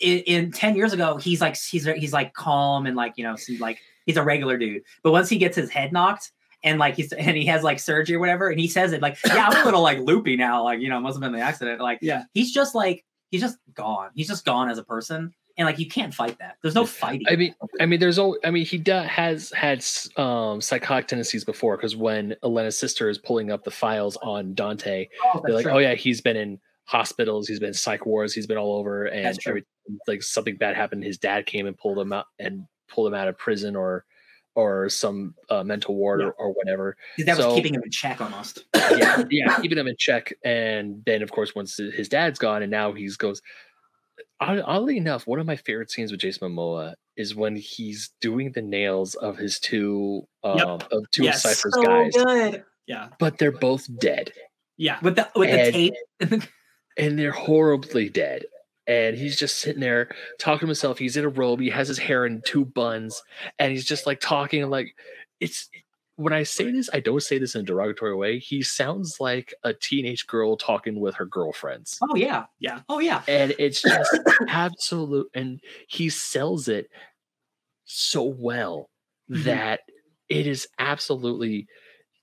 [0.00, 3.34] in, in ten years ago he's like he's he's like calm and like you know
[3.34, 4.82] he's like he's a regular dude.
[5.02, 6.30] But once he gets his head knocked
[6.62, 9.16] and like he's and he has like surgery or whatever, and he says it like
[9.26, 11.40] yeah I'm a little like loopy now like you know it must have been the
[11.40, 12.24] accident like Yeah.
[12.34, 14.10] he's just like he's just gone.
[14.14, 15.32] He's just gone as a person.
[15.58, 16.56] and like you can't fight that.
[16.62, 17.26] There's no fighting.
[17.28, 18.36] I mean, I mean, there's all.
[18.44, 19.84] I mean, he do, has had
[20.16, 25.08] um, psychotic tendencies before because when Elena's sister is pulling up the files on Dante,
[25.24, 25.72] oh, they're like, true.
[25.72, 29.06] "Oh yeah, he's been in hospitals, he's been in psych wards, he's been all over,
[29.06, 29.64] and every
[30.06, 31.04] like something bad happened.
[31.04, 34.04] His dad came and pulled him out and pulled him out of prison or
[34.54, 36.28] or some uh, mental ward Yeah.
[36.28, 36.96] or, or whatever.
[37.18, 38.64] that was keeping him in check almost.
[38.74, 40.32] yeah, yeah, keeping him in check.
[40.44, 43.42] And then, of course, once his dad's gone, and now he's goes.
[44.40, 48.60] Oddly enough, one of my favorite scenes with Jason Momoa is when he's doing the
[48.62, 50.88] nails of his two, um, Yep.
[50.92, 51.44] of two Yes.
[51.44, 53.08] of Cipher's so guys, good Yeah.
[53.18, 54.32] but they're both dead,
[54.76, 54.98] Yeah.
[55.02, 55.94] with the with the tape.
[56.98, 58.44] and they're horribly dead.
[58.86, 60.98] And he's just sitting there talking to himself.
[60.98, 61.60] He's in a robe.
[61.60, 63.22] He has his hair in two buns,
[63.58, 64.68] and he's just like talking.
[64.70, 64.94] like
[65.40, 65.68] it's
[66.18, 68.38] when I say this, I don't say this in a derogatory way.
[68.38, 71.98] He sounds like a teenage girl talking with her girlfriends.
[72.02, 72.80] Oh yeah, Yeah.
[72.88, 73.22] Oh yeah.
[73.28, 74.16] and it's just
[74.48, 76.88] absolute and he sells it
[77.84, 78.88] so well
[79.30, 79.44] Mhm.
[79.44, 79.80] that
[80.28, 81.66] it is absolutely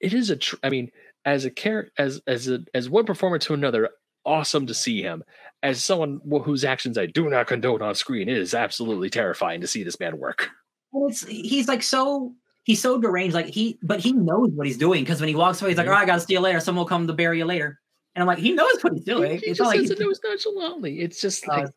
[0.02, 0.90] it is a tr- i mean
[1.26, 3.90] as a character as as a as one performer to another
[4.26, 5.24] awesome to see him
[5.64, 9.68] as someone whose actions i do not condone on screen it is absolutely terrifying to
[9.68, 10.50] see this man work
[10.92, 13.34] Well, it's he's like so he's so deranged.
[13.34, 15.88] Like he, but he knows what he's doing because when he walks away, he's like,
[15.88, 15.90] Mhm.
[15.90, 16.60] "All right, I gotta see you later.
[16.60, 17.80] Someone will come to bury you later."
[18.16, 19.40] And I'm like, he knows what he's doing.
[19.40, 21.70] he it's just not like says it was nonchalantly it's just Oh, like.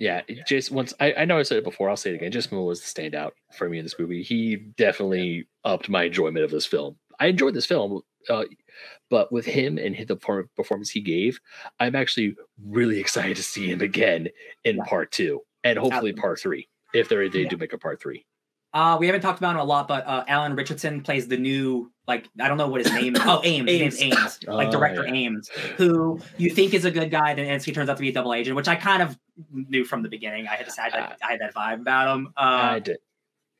[0.00, 2.32] Yeah, it just once I, I know I said it before, I'll say it again.
[2.32, 4.22] Just Momoa was the standout for me in this movie.
[4.22, 6.96] He definitely upped my enjoyment of this film.
[7.20, 8.44] I enjoyed this film, uh,
[9.08, 11.40] but with him and the performance he gave,
[11.78, 14.28] I'm actually really excited to see him again
[14.64, 14.84] in Yeah.
[14.84, 16.20] part two and hopefully Absolutely.
[16.20, 17.48] part three if they they Yeah.
[17.48, 18.24] do make a part three.
[18.72, 21.90] Uh, we haven't talked about him a lot, but uh, Alan Ritchson plays the new,
[22.06, 23.22] like, I don't know what his name is.
[23.24, 23.68] Oh, Aimes.
[23.68, 24.02] His Aimes.
[24.16, 24.38] Aimes.
[24.46, 25.12] Like, Oh, director yeah.
[25.14, 28.12] Aimes, who you think is a good guy, and he turns out to be a
[28.12, 29.18] double agent, which I kind of
[29.50, 30.46] knew from the beginning.
[30.46, 32.26] I had just had that, I had that vibe about him.
[32.36, 32.98] Uh, I did,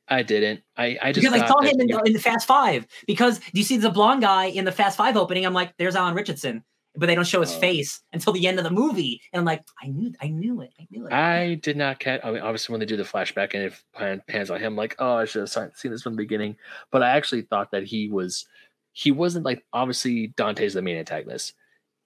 [0.07, 0.61] I didn't.
[0.77, 2.85] I I just because I saw him in, in the Fast Five.
[3.07, 5.45] Because do you see the blonde guy in the Fast Five opening?
[5.45, 6.63] I'm like, there's Alan Ritchson,
[6.95, 7.59] but they don't show his Oh.
[7.59, 10.71] face until the end of the movie, and I'm like, I knew, I knew it,
[10.79, 11.13] I knew it.
[11.13, 12.19] I did not catch.
[12.25, 14.95] I mean, obviously, when they do the flashback and it pan, pans on him, like,
[14.99, 16.57] oh, I should have seen this from the beginning.
[16.91, 18.45] But I actually thought that he was,
[18.91, 21.53] he wasn't like obviously Dante's the main antagonist.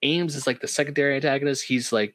[0.02, 1.64] Aimes is like the secondary antagonist.
[1.64, 2.14] He's like,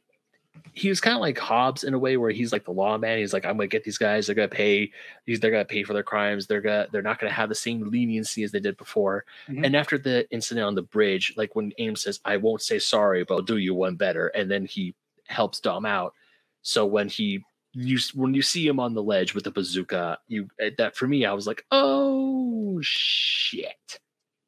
[0.73, 3.17] he was kind of like Hobbs in a way where he's like the lawman.
[3.19, 4.25] He's like, I'm gonna get these guys.
[4.25, 4.91] They're gonna pay.
[5.25, 6.47] These they're gonna pay for their crimes.
[6.47, 9.25] They're gonna they're not gonna have the same leniency as they did before.
[9.49, 9.65] Mhm.
[9.65, 13.23] And after the incident on the bridge, like when Aimes says, "I won't say sorry,
[13.23, 14.95] but I'll do you one better," and then he
[15.27, 16.13] helps Dom out.
[16.61, 20.49] So when he you when you see him on the ledge with the bazooka, you
[20.59, 23.99] eh, that for me, I was like, "Oh shit."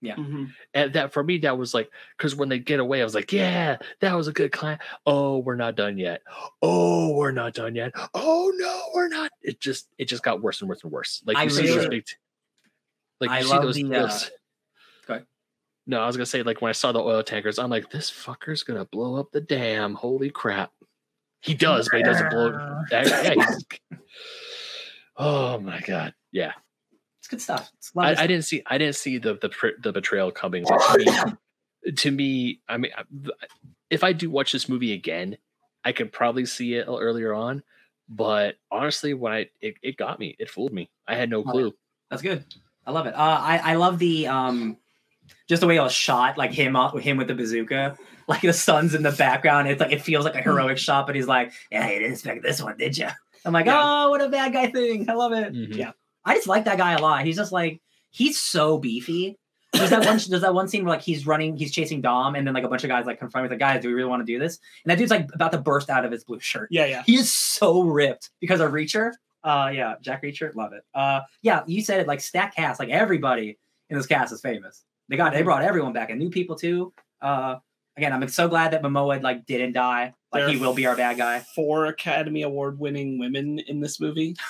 [0.03, 0.51] Mhm.
[0.73, 3.31] And that for me, that was like, because when they get away, I was like,
[3.31, 4.77] yeah, that was a good climb.
[5.05, 6.21] Oh, we're not done yet.
[6.61, 7.91] Oh, we're not done yet.
[8.13, 9.31] Oh no, we're not.
[9.41, 11.21] It just it just got worse and worse and worse.
[11.25, 12.15] Like I you see those really- big, t-
[13.21, 13.75] like I you see those.
[13.75, 14.31] the, uh, those
[15.07, 15.25] ahead.
[15.87, 18.11] no, I was gonna say like when I saw the oil tankers, I'm like, this
[18.11, 19.95] fucker's gonna blow up the dam.
[19.95, 20.71] Holy crap!
[21.41, 22.83] He does, but he doesn't blow.
[22.91, 23.45] yeah,
[25.17, 26.53] oh my god, yeah.
[27.23, 27.71] It's good stuff.
[27.77, 30.65] It's I, I didn't see I didn't see the the the betrayal coming.
[30.65, 32.91] To me, to me, I mean,
[33.89, 35.37] if I do watch this movie again,
[35.85, 37.63] I could probably see it earlier on.
[38.09, 40.89] But honestly, when I it, it got me, it fooled me.
[41.07, 41.73] I had no clue.
[42.09, 42.43] That's good.
[42.85, 43.13] I love it.
[43.13, 44.75] Uh, I I love the um,
[45.47, 48.95] just the way it was shot, like him him with the bazooka, like the sun's
[48.95, 49.69] in the background.
[49.69, 52.43] It's like it feels like a heroic shot, but he's like, "Yeah, you didn't expect
[52.43, 53.07] this one, did you?"
[53.45, 53.81] I'm like, Yeah.
[53.81, 55.53] "Oh, what a bad guy thing." I love it.
[55.53, 55.77] Mhm.
[55.77, 55.91] Yeah.
[56.25, 57.25] I just like that guy a lot.
[57.25, 57.81] He's just like
[58.11, 59.37] he's so beefy.
[59.73, 60.19] There's that one.
[60.29, 62.67] There's that one scene where like he's running, he's chasing Dom, and then like a
[62.67, 63.49] bunch of guys like confront him.
[63.49, 64.59] With like, guys, do we really want to do this?
[64.83, 66.67] And that dude's like about to burst out of his blue shirt.
[66.71, 67.03] Yeah, yeah.
[67.05, 69.13] He is so ripped because of Reacher.
[69.43, 70.83] Uh, yeah, Jack Reacher, love it.
[70.93, 73.57] Uh, yeah, you said it like stack cast, like everybody
[73.89, 74.83] in this cast is famous.
[75.09, 76.93] They got they brought everyone back and new people too.
[77.21, 77.55] Uh,
[77.97, 80.13] again, I'm so glad that Momoa like didn't die.
[80.31, 81.39] Like There he will be our bad guy.
[81.55, 84.35] Four Academy Award winning women in this movie.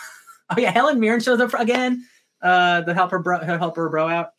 [0.49, 2.05] Oh yeah, Helen Mirren shows up again.
[2.41, 4.31] Uh, to help her bro, her help her bro out.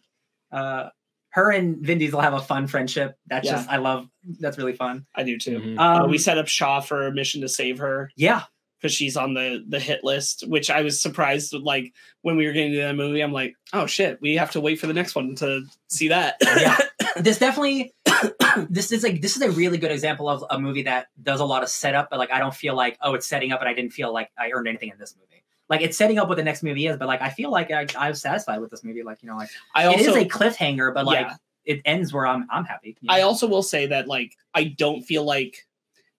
[0.53, 0.91] Uh,
[1.31, 3.19] her and Vin Diesel have a fun friendship.
[3.27, 3.53] That's Yeah.
[3.53, 4.09] just I love.
[4.41, 5.07] That's really fun.
[5.15, 5.59] I do too.
[5.59, 5.79] Mhm.
[5.79, 8.43] Uh, Um, we set up Shaw for a mission to save her Yeah,
[8.79, 11.53] because she's on the the hit list, which I was surprised.
[11.55, 14.51] With, like when we were getting to that movie, I'm like, oh shit, we have
[14.53, 16.37] to wait for the next one to see that.
[16.43, 16.77] Yeah.
[17.17, 17.93] this definitely
[18.69, 21.45] this is like this is a really good example of a movie that does a
[21.45, 23.75] lot of setup but like i don't feel like oh it's setting up and i
[23.75, 26.43] didn't feel like i earned anything in this movie like it's setting up what the
[26.45, 29.03] next movie is but like i feel like i, I was satisfied with this movie
[29.03, 31.37] like you know like I also it is a cliffhanger but like Yeah.
[31.65, 35.03] it ends where i'm i'm happy you I also will say that like I don't
[35.03, 35.67] feel like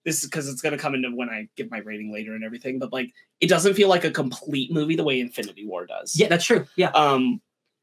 [0.04, 2.44] this is because it's going to come into when I give my rating later and
[2.44, 6.14] everything, but like it doesn't feel like a complete movie the way Infinity War does.
[6.14, 6.64] Yeah, that's true.
[6.76, 6.90] Yeah.
[6.90, 7.40] Um,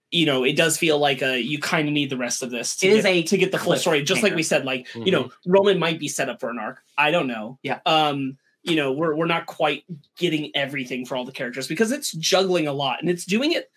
[0.09, 2.77] you know, it does feel like a you kind of need the rest of this
[2.77, 4.03] to It get, is a to get the full story.
[4.03, 6.81] Just like we said, like you know, Roman might be set up for an arc.
[6.97, 7.59] I don't know.
[7.61, 7.79] Yeah.
[7.85, 9.83] Um, you know, we're we're not quite
[10.17, 13.69] getting everything for all the characters because it's juggling a lot and it's doing it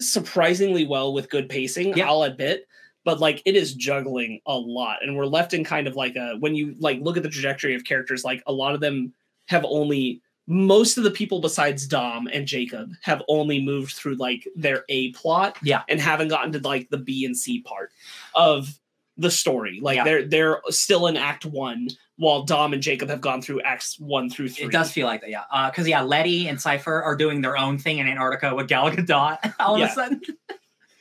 [0.00, 1.96] surprisingly well with good pacing.
[1.96, 2.08] Yeah.
[2.08, 2.66] I'll admit.
[3.04, 6.36] But like it is juggling a lot, and we're left in kind of like a
[6.40, 9.12] when you like look at the trajectory of characters, like a lot of them
[9.46, 14.46] have only most of the people besides Dom and Jacob have only moved through like
[14.56, 15.82] their A plot, Yeah.
[15.88, 17.90] and haven't gotten to like the B and C part
[18.34, 18.76] of
[19.16, 19.78] the story.
[19.82, 20.04] Like Yeah.
[20.04, 24.28] they're they're still in Act One, while Dom and Jacob have gone through Acts One
[24.30, 24.66] through three.
[24.66, 25.44] It does feel like that, yeah.
[25.70, 29.54] Because yeah, Letty and Cipher are doing their own thing in Antarctica with Gal Gadot.
[29.60, 29.86] All of Yeah.
[29.86, 30.20] a sudden,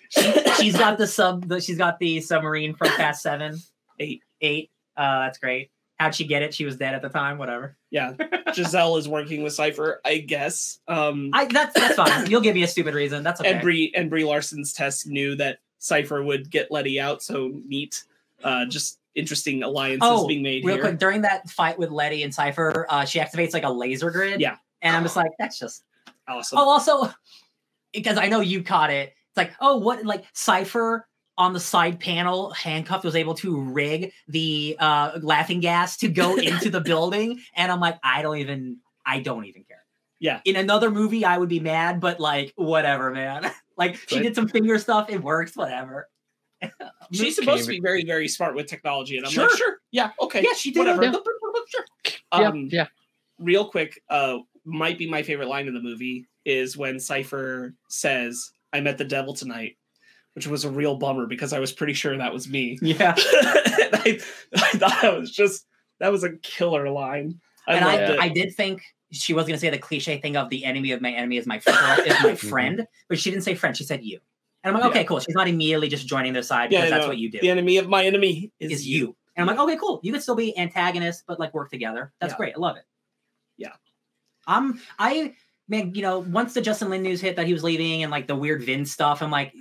[0.10, 1.48] she, she's got the sub.
[1.48, 3.58] The, she's got the submarine from Fast Seven,
[4.00, 4.22] Eight.
[4.42, 4.72] eight.
[4.96, 5.72] Uh, that's great.
[5.98, 6.54] How'd she get it?
[6.54, 7.38] She was dead at the time.
[7.38, 7.78] Whatever.
[7.90, 8.14] Yeah,
[8.54, 10.80] Giselle is working with Cipher, I guess.
[10.90, 12.30] Um, I that's that's fine.
[12.30, 13.24] You'll give me a stupid reason.
[13.24, 13.54] That's okay.
[13.54, 18.04] and Brie and Brie Larson's Tess knew that Cipher would get Letty out, so neat.
[18.44, 20.84] Uh, just interesting alliances Oh, being made Real here.
[20.84, 24.42] quick, during that fight with Letty and Cipher, uh, she activates like a laser grid.
[24.42, 24.58] Yeah.
[24.82, 25.84] And I'm just like, that's just
[26.28, 26.58] Awesome.
[26.58, 27.12] Oh, also,
[27.94, 29.10] because I know you caught it.
[29.30, 30.06] It's like, oh, what?
[30.06, 31.08] Like Cipher
[31.38, 36.36] on the side panel, handcuffed, was able to rig the uh, laughing gas to go
[36.38, 39.84] into the building, and I'm like, I don't even, I don't even care.
[40.20, 40.40] Yeah.
[40.46, 43.52] In another movie, I would be mad, but like, whatever, man.
[43.78, 45.10] like, she did some finger stuff.
[45.10, 45.56] It works.
[45.56, 46.10] Whatever.
[47.12, 49.48] She's supposed to be very, very smart with technology, and I'm Sure.
[49.48, 50.80] like, sure, yeah, okay, Yeah, she did.
[50.80, 51.04] whatever.
[51.04, 51.12] Yeah.
[51.68, 51.86] Sure.
[52.32, 52.88] Um, yeah.
[53.40, 58.52] real quick, uh, might be my favorite line in the movie is when Cipher says,
[58.74, 59.78] "I met the devil tonight,"
[60.34, 62.80] which was a real bummer because I was pretty sure that was me.
[62.82, 63.14] Yeah.
[63.18, 64.20] I,
[64.56, 65.68] I thought that was just
[66.00, 67.40] that was a killer line.
[67.68, 68.24] I and I.
[68.26, 68.82] I did think
[69.12, 71.46] she was going to say the cliche thing of the enemy of my enemy is
[71.46, 72.48] my fr- is my mm-hmm.
[72.48, 73.76] friend, but she didn't say friend.
[73.76, 74.20] She said you.
[74.64, 75.00] And I'm like, Yeah.
[75.02, 75.20] okay, cool.
[75.20, 77.40] She's not immediately just joining their side because Yeah, that's no, what you do.
[77.40, 79.16] the enemy of my enemy is, is you.
[79.36, 80.00] And I'm like, okay, cool.
[80.02, 82.14] You could still be antagonists, but like work together.
[82.20, 82.38] That's Yeah.
[82.38, 82.56] great.
[82.56, 82.84] I love it.
[83.58, 83.74] Yeah.
[84.48, 85.36] I'm I
[85.68, 88.28] man, you know, once the Justin Lin news hit that he was leaving and like
[88.28, 89.54] the weird Vin stuff, I'm like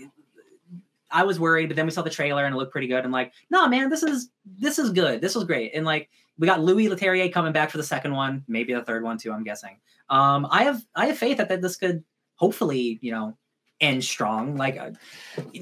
[1.10, 3.04] I was worried, but then we saw the trailer and it looked pretty good.
[3.04, 5.20] And like, no, man, this is this is good.
[5.20, 5.72] This was great.
[5.74, 9.02] And like we got Louis Leterrier coming back for the second one, maybe the third
[9.02, 9.78] one too, I'm guessing.
[10.08, 12.04] Um, I have I have faith that, that this could
[12.36, 13.36] hopefully, you know,
[13.80, 14.56] end strong.
[14.56, 14.90] Like uh,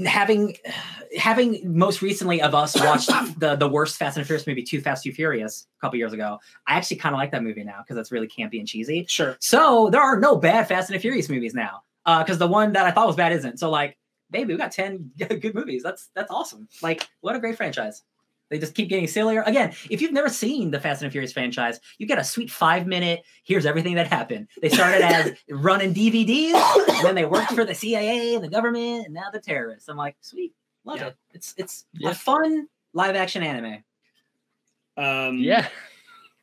[0.07, 0.57] having
[1.19, 3.09] having most recently of us watched
[3.39, 6.39] the the worst Fast and Furious movie, Too Fast, Too Furious, a couple years ago.
[6.67, 9.05] I actually kind of like that movie now because it's really campy and cheesy.
[9.09, 9.37] Sure.
[9.41, 11.83] So there are no bad Fast and Furious movies now.
[12.05, 13.61] Because the one that I thought was bad isn't.
[13.61, 13.97] So like,
[14.31, 15.83] baby, we got ten good movies.
[15.83, 16.69] That's that's awesome.
[16.83, 18.03] Like, what a great franchise.
[18.53, 19.41] They just keep getting sillier.
[19.47, 22.51] Again, if you've never seen the Fast and the Furious franchise, you get a sweet
[22.51, 23.25] five minute.
[23.45, 24.49] Here's everything that happened.
[24.61, 26.53] They started as running DVDs,
[26.97, 29.89] and then they worked for the CIA and the government, and now the terrorists.
[29.89, 30.53] I'm like, sweet,
[30.85, 31.07] love Yeah.
[31.07, 31.17] it.
[31.33, 32.11] It's it's Yeah.
[32.11, 33.83] a fun live action anime.
[34.99, 35.69] Um, yeah.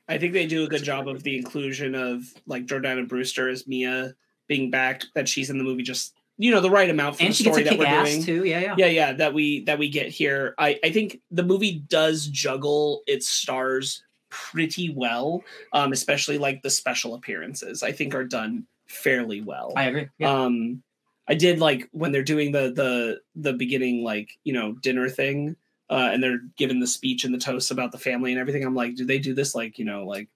[0.08, 3.68] I think they do a good job of the inclusion of like Jordana Brewster as
[3.68, 4.16] Mia
[4.48, 5.04] being back.
[5.14, 7.64] That she's in the movie, just you know, the right amount for And the story
[7.64, 8.24] that we're doing.
[8.24, 8.46] too.
[8.46, 8.76] Yeah, yeah.
[8.78, 13.04] yeah yeah that we that we get here i i think the movie does juggle
[13.08, 19.42] its stars pretty well um especially like the special appearances i think are done fairly
[19.42, 20.08] well I agree.
[20.18, 20.32] Yeah.
[20.44, 20.82] um
[21.28, 25.56] i did like when they're doing the the the beginning like you know dinner thing
[25.90, 28.76] uh and they're giving the speech and the toast about the family and everything i'm
[28.76, 30.30] like do they do this like you know like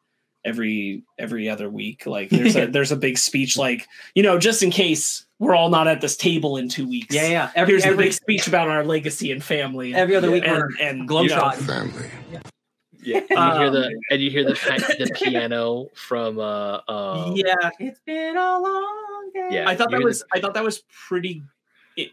[0.45, 4.61] every every other week like there's a there's a big speech like you know just
[4.61, 7.51] in case we're all not at this table in two weeks yeah, yeah.
[7.55, 9.93] Every here's the every big speech about our legacy and family.
[9.93, 11.65] every other week and, we're and globetrotting.
[11.65, 12.09] Family.
[13.05, 13.19] Yeah.
[13.29, 14.53] And you hear the Um, and you hear the
[14.99, 19.49] the piano from uh um yeah, It's been a long day.
[19.51, 19.69] Yeah.
[19.69, 21.43] I thought that hear was I thought that was pretty.
[21.95, 22.11] It,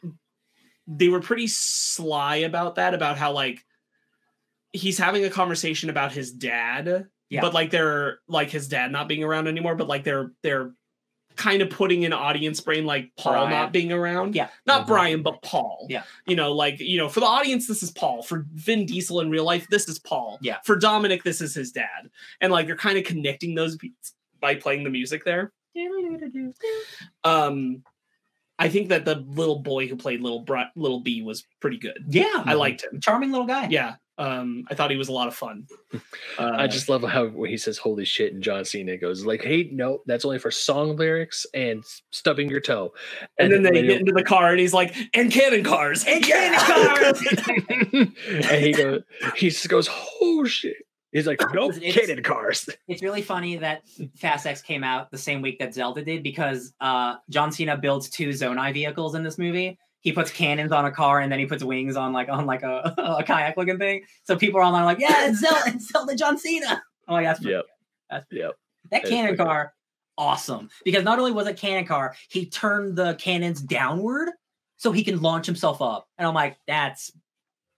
[0.86, 3.64] they were pretty sly about that, about how like
[4.72, 7.40] he's having a conversation about his dad, Yeah.
[7.42, 10.72] but like they're like his dad not being around anymore, but like they're they're
[11.36, 13.50] kind of putting in audience brain like Paul Brian.
[13.50, 14.34] not being around.
[14.34, 14.48] Yeah.
[14.66, 14.88] Not Mhm.
[14.88, 15.86] Brian, but Paul.
[15.88, 16.02] Yeah.
[16.26, 18.22] You know, like, you know, for the audience, this is Paul.
[18.22, 20.38] For Vin Diesel in real life, this is Paul.
[20.42, 20.58] Yeah.
[20.64, 22.10] For Dominic, this is his dad.
[22.40, 25.52] And like they're kind of connecting those beats by playing the music there.
[27.24, 27.82] Um
[28.58, 32.04] I think that the little boy who played little Bri- little B was pretty good.
[32.08, 32.42] Yeah.
[32.44, 33.00] I liked him.
[33.00, 33.68] charming little guy.
[33.70, 33.94] Yeah.
[34.20, 35.66] Um I thought he was a lot of fun.
[35.92, 35.98] Uh,
[36.58, 39.68] I just love how when he says "Holy shit" and John Cena goes like, "Hey,
[39.72, 42.92] no, that's only for song lyrics and stubbing your toe."
[43.38, 46.04] and then they later- get into the car and he's like, and cannon cars.
[46.06, 47.26] And cannon cars.
[48.50, 49.02] and he goes,
[49.36, 49.88] he just goes,
[50.20, 50.76] "Oh shit!"
[51.12, 52.68] He's like, nope, It's- cannon cars.
[52.86, 53.82] It's really funny that
[54.16, 58.08] Fast X came out the same week that Zelda did because uh, John Cena builds
[58.10, 59.76] two Zonai vehicles in this movie.
[60.01, 62.62] He puts cannons on a car and then he puts wings on like on like
[62.62, 64.03] a, a kayak looking thing.
[64.24, 66.82] So people are online like, yeah, it's Zelda, it's Zelda John Cena.
[67.09, 67.64] Oh, like, that's pretty Yep.
[67.64, 67.70] good.
[68.11, 68.53] That's pretty Yep.
[68.84, 69.44] That That is cannon pretty good.
[69.46, 69.74] car,
[70.16, 70.70] awesome.
[70.84, 74.30] Because not only was it cannon car, he turned the cannons downward
[74.76, 76.09] so he can launch himself up.
[76.16, 77.11] And I'm like, that's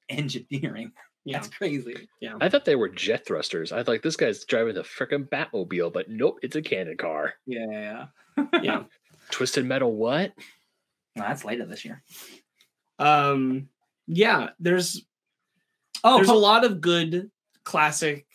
[0.09, 0.93] engineering.
[1.25, 1.39] Yeah.
[1.39, 2.09] That's crazy.
[2.21, 2.35] Yeah.
[2.41, 3.71] I thought they were jet thrusters.
[3.71, 7.35] I thought this guy's driving the freaking Batmobile, but nope, it's a cannon car.
[7.47, 8.07] Yeah, yeah,
[8.53, 8.61] yeah.
[8.61, 8.83] Yeah.
[9.31, 10.33] Twisted metal, what?
[11.17, 12.03] Well, that's later this year.
[12.99, 13.69] Um
[14.07, 15.05] yeah, there's
[16.05, 17.31] Oh, there's po- a lot of good
[17.65, 18.27] classic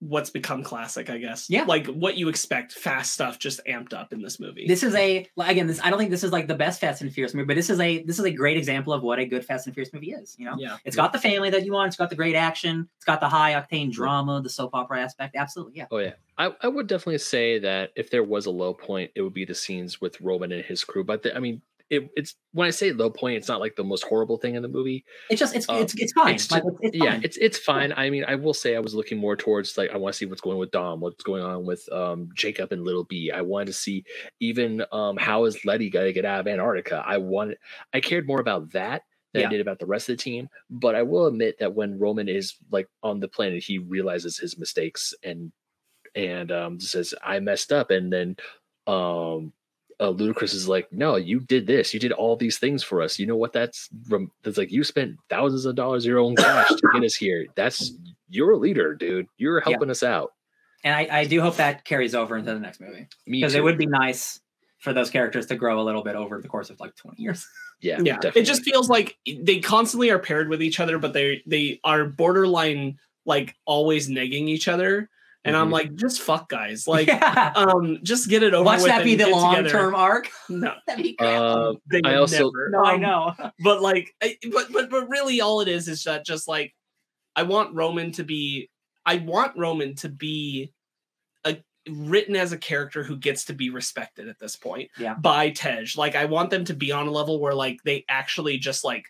[0.00, 1.48] what's become classic, I guess.
[1.50, 1.64] Yeah.
[1.64, 4.66] Like what you expect, fast stuff just amped up in this movie.
[4.66, 5.66] this is a again.
[5.66, 7.70] This I don't think this is like the best Fast and Furious movie, but this
[7.70, 10.12] is a this is a great example of what a good Fast and Furious movie
[10.12, 10.34] is.
[10.38, 10.78] You know, yeah.
[10.84, 11.88] it's got the family that you want.
[11.88, 12.88] It's got the great action.
[12.96, 15.36] It's got the high octane drama, the soap opera aspect.
[15.36, 15.86] Absolutely, yeah.
[15.90, 16.14] Oh yeah.
[16.38, 19.44] I, I would definitely say that if there was a low point, it would be
[19.44, 21.04] the scenes with Roman and his crew.
[21.04, 23.84] But the, I mean, it, it's when I say low point, it's not like the
[23.84, 25.04] most horrible thing in the movie.
[25.28, 26.34] It's just it's Um, it's it's fine.
[26.34, 27.20] it's like, it's, it's yeah, fine.
[27.24, 27.92] it's it's fine.
[27.96, 30.26] I mean, I will say I was looking more towards like I want to see
[30.26, 33.32] what's going with Dom, what's going on with um Jacob and Little B.
[33.34, 34.04] I wanted to see
[34.38, 37.02] even um how is Letty gonna get out of Antarctica.
[37.04, 37.58] I wanted
[37.92, 39.48] I cared more about that than Yeah.
[39.48, 40.48] I did about the rest of the team.
[40.70, 44.58] But I will admit that when Roman is like on the planet, he realizes his
[44.58, 45.50] mistakes and
[46.14, 48.36] and um says I messed up, and then
[48.86, 49.52] um
[50.00, 51.92] uh, Ludacris is like, no, you did this.
[51.92, 53.18] You did all these things for us.
[53.18, 53.52] You know what?
[53.52, 57.04] That's rem- that's like you spent thousands of dollars of your own cash to get
[57.04, 57.46] us here.
[57.54, 57.92] That's
[58.30, 59.26] you're a leader, dude.
[59.36, 60.32] You're helping us out.
[60.84, 63.62] and I, I do hope that carries over into the next movie Me because it
[63.62, 64.40] would be nice
[64.78, 67.46] for those characters to grow a little bit over the course of like twenty years.
[67.82, 68.42] yeah, yeah definitely.
[68.42, 72.04] it just feels like they constantly are paired with each other but they they are
[72.06, 75.08] borderline like always negging each other
[75.44, 75.72] and i'm Mhm.
[75.72, 77.52] like just fuck guys like yeah.
[77.56, 80.28] um just get it over Watch with that be the long term arc.
[80.48, 81.28] no That'd be great.
[81.28, 81.74] Uh,
[82.04, 82.68] I also- never.
[82.70, 83.34] no, I Um, know.
[83.64, 86.74] but like I, but but but really all it is is that just like
[87.36, 88.68] i want roman to be
[89.06, 90.72] i want roman to be
[91.44, 91.56] a
[91.88, 95.14] written as a character who gets to be respected at this point Yeah.
[95.14, 98.58] by tej like i want them to be on a level where like they actually
[98.58, 99.04] just like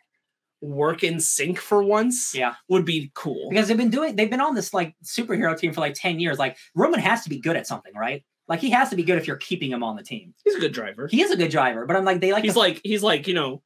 [0.62, 2.54] work in sync for once Yeah.
[2.68, 5.80] would be cool because they've been doing they've been on this like superhero team for
[5.80, 8.90] like 10 years like roman has to be good at something right like he has
[8.90, 11.22] to be good if you're keeping him on the team he's a good driver he
[11.22, 13.32] is a good driver but i'm like they like he's to- like he's like you
[13.34, 13.62] know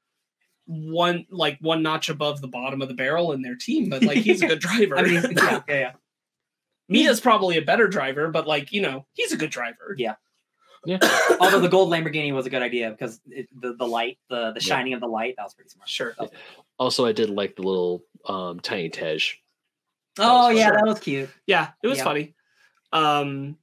[0.66, 4.18] one like one notch above the bottom of the barrel in their team but like
[4.18, 5.92] he's a good driver i mean yeah, yeah, yeah.
[6.88, 9.94] Mia's probably a better driver, but like you know, he's a good driver.
[9.96, 10.16] Yeah.
[10.86, 10.98] Yeah.
[11.40, 14.60] although the gold lamborghini was a good idea because it, the, the light the the
[14.60, 14.76] Yeah.
[14.76, 16.14] shining of the light that was pretty smart Sure.
[16.18, 16.30] That
[16.78, 19.18] Also, I did like the little um tiny Tej.
[20.18, 20.76] oh was yeah fun.
[20.76, 22.04] that was cute Yeah, it was Yeah.
[22.04, 22.34] funny.
[22.92, 23.58] Um,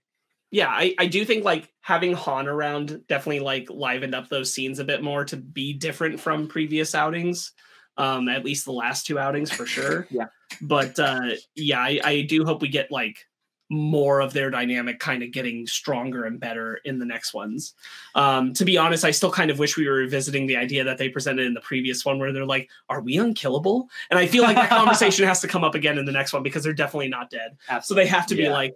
[0.52, 4.80] yeah, I I do think like having Han around definitely like livened up those scenes
[4.80, 7.54] a bit more to be different from previous outings.
[7.98, 10.08] Um, at least the last two outings for sure.
[10.12, 10.28] Yeah.
[10.62, 13.26] But uh, yeah, I, I do hope we get like
[13.72, 17.74] more of their dynamic kind of getting stronger and better in the next ones.
[18.16, 20.98] Um, to be honest, I still kind of wish we were revisiting the idea that
[20.98, 23.90] they presented in the previous one where they're like, are we unkillable?
[24.10, 26.44] And I feel like that conversation has to come up again in the next one
[26.44, 27.58] because they're definitely not dead.
[27.82, 28.76] So they have to be like,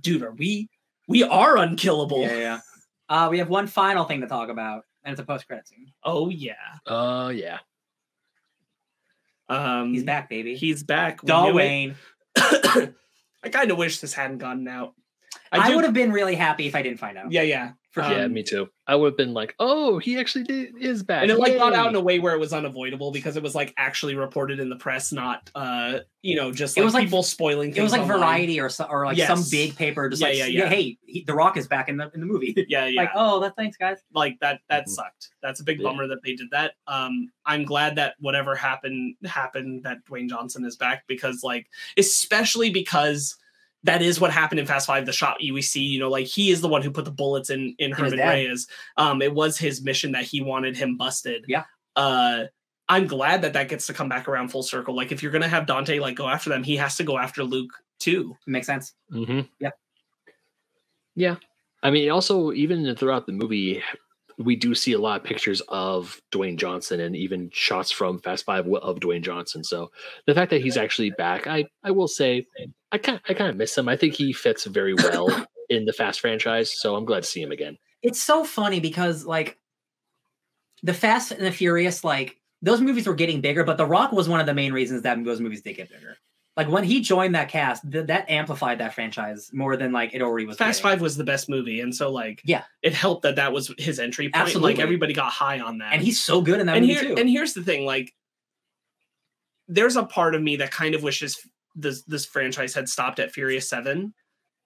[0.00, 0.68] dude, are we
[1.08, 2.20] we are unkillable?
[2.20, 2.58] yeah yeah
[3.08, 6.28] uh we have one final thing to talk about and it's a post-credit scene Oh
[6.28, 6.54] yeah.
[6.86, 7.58] Oh yeah.
[9.48, 11.24] Um he's back baby He's back.
[11.24, 11.28] We.
[11.28, 11.94] Dwayne.
[13.42, 14.94] I kind of wish this hadn't gotten out.
[15.52, 17.32] I, do- would have been really happy if I didn't find out.
[17.32, 17.72] Yeah, yeah.
[17.90, 18.68] For Um, yeah, me too.
[18.86, 21.22] I would have been like, oh, he actually did is back.
[21.22, 23.54] and it like got out in a way where it was unavoidable because it was
[23.54, 27.22] like actually reported in the press, not uh, you know, just It was like- people
[27.22, 27.74] spoiling.
[27.74, 28.18] It was like online.
[28.18, 30.68] Variety or so, or like some big paper just Yeah, like yeah, yeah, yeah.
[30.68, 32.54] hey he, the Rock is back in the in the movie.
[32.68, 33.00] Yeah, yeah.
[33.00, 33.98] Like oh that thanks guys.
[34.14, 34.90] like that that Mhm.
[34.90, 35.84] sucked that's a big Yeah.
[35.88, 40.64] bummer that they did that um i'm glad that whatever happened happened that dwayne johnson
[40.64, 43.36] is back because like especially because
[43.84, 46.50] that is what happened in fast five the shot we see you know like he
[46.50, 48.28] is the one who put the bullets in in his Hernan dad.
[48.28, 48.66] reyes
[48.96, 51.64] um it was his mission that he wanted him busted Yeah.
[51.96, 52.44] uh
[52.88, 55.48] i'm glad that that gets to come back around full circle like if you're gonna
[55.48, 57.70] have dante like go after them he has to go after luke
[58.00, 58.94] too Makes sense.
[59.12, 59.40] Mm-hmm.
[59.60, 59.70] Yeah.
[61.16, 61.36] Yeah.
[61.82, 63.82] I mean, also, even throughout the movie,
[64.38, 68.44] we do see a lot of pictures of Dwayne Johnson and even shots from Fast
[68.44, 69.64] Five of Dwayne Johnson.
[69.64, 69.90] So
[70.26, 72.46] the fact that he's actually back, I, I will say,
[72.92, 73.88] I kind I kind of miss him.
[73.88, 76.72] I think he fits very well in the Fast franchise.
[76.80, 77.76] So I'm glad to see him again.
[78.02, 79.58] It's so funny because like
[80.82, 84.28] the Fast and the Furious like those movies were getting bigger, but The Rock was
[84.28, 86.16] one of the main reasons that those movies did get bigger.
[86.58, 90.20] Like when he joined that cast, th- that amplified that franchise more than like it
[90.22, 90.56] already was.
[90.58, 90.96] Fast getting.
[90.96, 92.64] Five was the best movie, and so like Yeah.
[92.82, 94.36] it helped that that was his entry point.
[94.42, 94.72] Absolutely.
[94.74, 97.14] Like everybody got high on that, and he's so good in that and movie here
[97.14, 97.20] too.
[97.20, 98.12] and here's the thing, like
[99.68, 101.38] there's a part of me that kind of wishes
[101.74, 104.12] this this franchise had stopped at Furious Seven.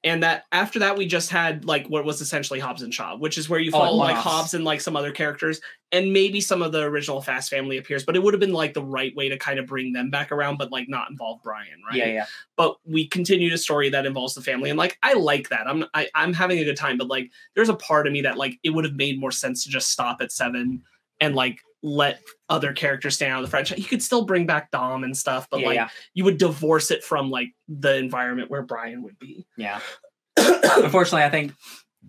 [0.05, 3.39] And that after that, we just had like what was essentially Hobbs and Shaw, which
[3.39, 4.17] is where you Oh, like.
[4.17, 5.61] Hobbs and like some other characters,
[5.93, 8.75] and maybe some of the original Fast family appears, but it would have been like
[8.75, 11.81] the right way to kind of bring them back around, but like not involve Brian,
[11.87, 11.99] right?
[11.99, 12.27] Yeah, yeah.
[12.57, 15.85] but we continued a story that involves the family and like i like that i'm
[15.95, 18.59] I, i'm having a good time but like there's a part of me that like
[18.63, 20.83] it would have made more sense to just stop at seven
[21.21, 23.79] and like let other characters stand out of the franchise.
[23.79, 26.91] You could still bring back dom and stuff but yeah, like yeah, you would divorce
[26.91, 29.47] it from like the environment where brian would be.
[29.57, 29.81] Yeah.
[30.37, 31.53] Unfortunately, I think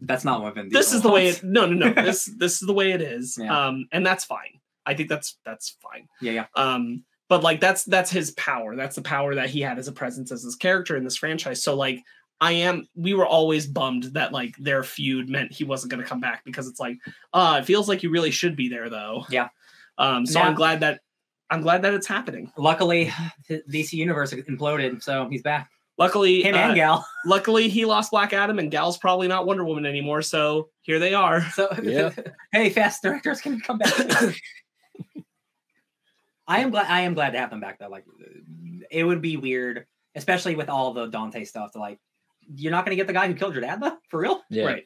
[0.01, 2.01] that's not what Vin this Diesel is the way it no no no.
[2.03, 3.37] This this is the way it is.
[3.39, 3.67] Yeah.
[3.67, 4.59] um and that's fine.
[4.85, 6.07] I think that's that's fine.
[6.21, 6.45] Yeah, yeah.
[6.55, 8.75] um but like that's that's his power.
[8.75, 11.63] That's the power that he had as a presence as his character in this franchise.
[11.63, 12.03] So like
[12.49, 16.09] i am we were always bummed that like their feud meant he wasn't going to
[16.09, 16.97] come back because it's like
[17.33, 19.49] uh it feels like you really should be there though Yeah.
[19.97, 20.99] um so Now- i'm glad that
[21.49, 23.11] i'm glad that it's happening Luckily,
[23.47, 25.69] the DC universe imploded, so he's back.
[25.97, 27.05] luckily Him uh, and Gal.
[27.25, 31.13] luckily he lost black adam and gal's probably not wonder woman anymore so here they
[31.13, 32.11] are So, Yeah.
[32.51, 33.93] hey, fast directors can come back.
[36.47, 36.87] I am glad.
[36.89, 37.87] I am glad to have them back though.
[37.87, 38.03] Like,
[38.91, 39.85] it would be weird,
[40.15, 41.71] especially with all the Dante stuff.
[41.71, 41.99] To like,
[42.55, 44.41] you're not going to get the guy who killed your dad though, for real.
[44.49, 44.65] Yeah.
[44.65, 44.85] right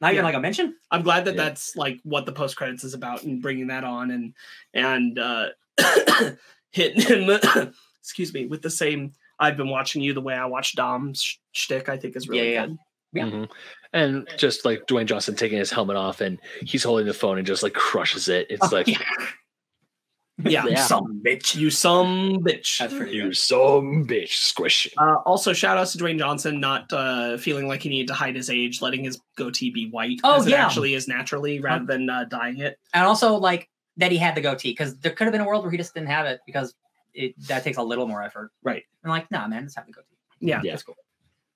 [0.00, 0.26] Not even Yeah.
[0.26, 0.76] like a mention.
[0.90, 1.44] I'm glad that Yeah.
[1.44, 4.34] that's like what the post credits is about and bringing that on and
[4.74, 5.48] and uh
[6.70, 7.30] hitting him
[8.00, 11.36] excuse me with the same I've been watching you the way I watch Dom's sh-
[11.52, 12.66] shtick I think is really Yeah, yeah.
[12.66, 12.78] good.
[13.14, 13.24] Yeah.
[13.24, 13.50] Mhm.
[13.92, 17.46] And just like Dwayne Johnson taking his helmet off and he's holding the phone and
[17.46, 18.46] just like crushes it.
[18.50, 18.98] It's Oh, like yeah.
[20.44, 20.76] Yeah, Yeah.
[20.86, 21.54] Some bitch.
[21.56, 22.78] you some bitch.
[22.78, 23.36] That's pretty you good.
[23.36, 24.88] some bitch squish.
[24.98, 28.34] Uh, also, shout outs to Dwayne Johnson not uh, feeling like he needed to hide
[28.34, 30.64] his age, letting his goatee be white Oh, as it yeah.
[30.64, 32.78] actually is naturally, rather than uh, dyeing it.
[32.94, 33.68] And also like
[33.98, 35.92] that he had the goatee because there could have been a world where he just
[35.94, 36.74] didn't have it because
[37.14, 38.50] it that takes a little more effort.
[38.62, 38.84] Right.
[39.04, 40.06] And like, nah, man, just have the goatee.
[40.40, 40.72] Yeah, Yeah.
[40.72, 40.96] That's cool.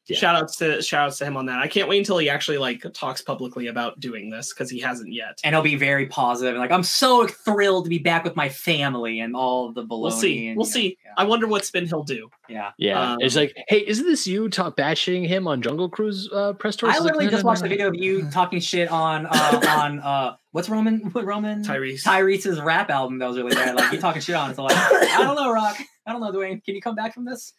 [0.08, 0.16] Yeah.
[0.18, 1.58] shout outs to shout outs to him on that.
[1.58, 5.12] I can't wait until he actually like talks publicly about doing this because he hasn't
[5.12, 5.40] yet.
[5.42, 8.48] And he'll be very positive and like, I'm so thrilled to be back with my
[8.48, 10.00] family and all the baloney.
[10.02, 10.48] We'll see.
[10.48, 10.98] and, We'll you know, see.
[11.04, 11.12] yeah.
[11.16, 12.30] I wonder what spin he'll do.
[12.48, 12.70] yeah.
[12.78, 13.16] Yeah.
[13.20, 16.76] it's Um, like, hey, isn't this you top bashing him on Jungle Cruise uh, press
[16.76, 16.88] tour?
[16.88, 18.90] I It's like, literally no, just no, watched no, the video of you talking shit
[18.90, 22.04] on uh on uh what's Roman what Roman Tyrese.
[22.04, 23.74] Tyrese's rap album that was really bad.
[23.74, 24.56] Like you talking shit on it.
[24.56, 25.76] So like I don't know, Rock.
[26.06, 26.62] I don't know, Dwayne.
[26.64, 27.52] Can you come back from this?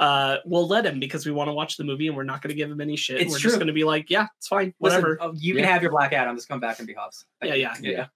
[0.00, 2.50] Uh, we'll let him because we want to watch the movie and we're not going
[2.50, 3.20] to give him any shit.
[3.20, 3.50] It's we're true.
[3.50, 5.20] just going to be like, yeah, it's fine, whatever.
[5.20, 5.72] uh, you can Yeah.
[5.72, 6.36] have your Black Adam.
[6.36, 7.24] Just come back and be Hobbs.
[7.42, 7.90] Yeah, Yeah, you.
[7.92, 8.06] yeah.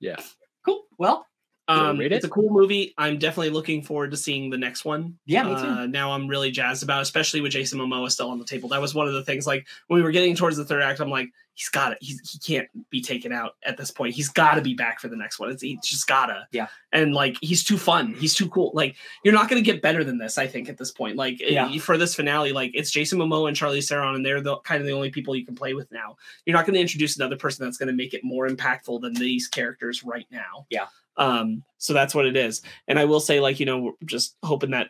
[0.00, 0.16] Yeah.
[0.64, 0.84] Cool.
[0.98, 1.24] Well, wanna
[1.66, 2.92] Um, rate it's a cool movie.
[2.98, 5.16] I'm definitely looking forward to seeing the next one.
[5.24, 5.66] yeah, me too.
[5.66, 8.68] Uh, now I'm really jazzed about, it, especially with Jason Momoa still on the table.
[8.68, 9.46] That was one of the things.
[9.46, 11.98] Like when we were getting towards the third act, I'm like, he's got it.
[12.02, 14.14] He's, he can't be taken out at this point.
[14.14, 15.50] He's got to be back for the next one.
[15.50, 16.46] It's he's just gotta.
[16.52, 16.66] Yeah.
[16.92, 18.12] And like he's too fun.
[18.12, 18.72] He's too cool.
[18.74, 20.36] Like you're not gonna get better than this.
[20.36, 21.16] I think at this point.
[21.16, 21.70] Like Yeah.
[21.70, 24.80] eh, for this finale, like it's Jason Momoa and Charlize Theron, and they're the kind
[24.80, 26.16] of the only people you can play with now.
[26.44, 29.14] You're not going to introduce another person that's going to make it more impactful than
[29.14, 30.66] these characters right now.
[30.70, 30.86] Yeah.
[31.16, 31.64] Um.
[31.78, 32.62] So that's what it is.
[32.88, 34.88] And I will say, like you know, we're just hoping that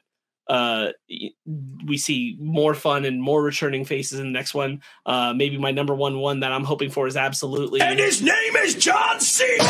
[0.49, 0.89] uh
[1.87, 5.71] we see more fun and more returning faces in the next one uh maybe my
[5.71, 9.65] number one one that i'm hoping for is absolutely and his name is John Cena.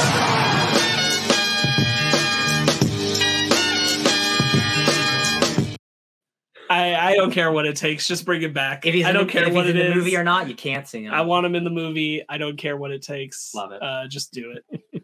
[6.70, 9.26] i i don't care what it takes just bring it back if he's i don't
[9.26, 11.04] the, care if what he's it in the is movie or not, you can't see
[11.04, 11.12] him.
[11.12, 13.82] i want him in the movie i don't care what it takes Love it.
[13.82, 15.03] uh just do it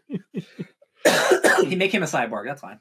[1.69, 2.45] you make him a cyborg.
[2.45, 2.79] That's fine.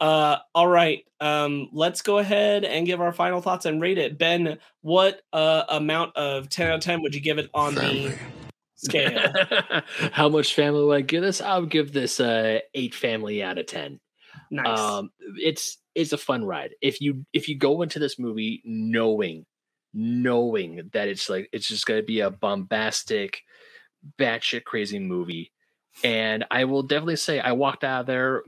[0.00, 1.04] Uh, all right.
[1.20, 4.18] Um, let's go ahead and give our final thoughts and rate it.
[4.18, 8.08] Ben, what uh amount of ten out of ten would you give it on Family.
[8.08, 8.18] the
[8.74, 9.32] scale?
[10.12, 11.40] How much family would I give this?
[11.40, 14.00] I would give this uh eight family out of ten.
[14.50, 14.78] Nice.
[14.78, 16.74] Um, it's it's a fun ride.
[16.82, 19.46] If you if you go into this movie knowing
[19.94, 23.42] knowing that it's like it's just gonna be a bombastic,
[24.18, 25.52] batshit crazy movie,
[26.02, 28.42] and I will definitely say I walked out of there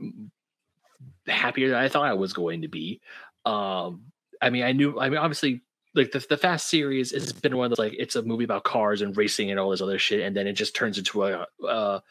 [1.27, 3.01] happier than I thought I was going to be.
[3.45, 4.03] Um,
[4.41, 4.99] I mean, I knew.
[4.99, 5.61] I mean, obviously,
[5.95, 8.63] like the the Fast series has been one of those like it's a movie about
[8.63, 11.45] cars and racing and all this other shit, and then it just turns into a,
[11.67, 12.01] a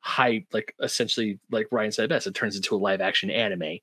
[0.00, 3.78] high, like essentially, like Ryan said best, it turns into a live action anime.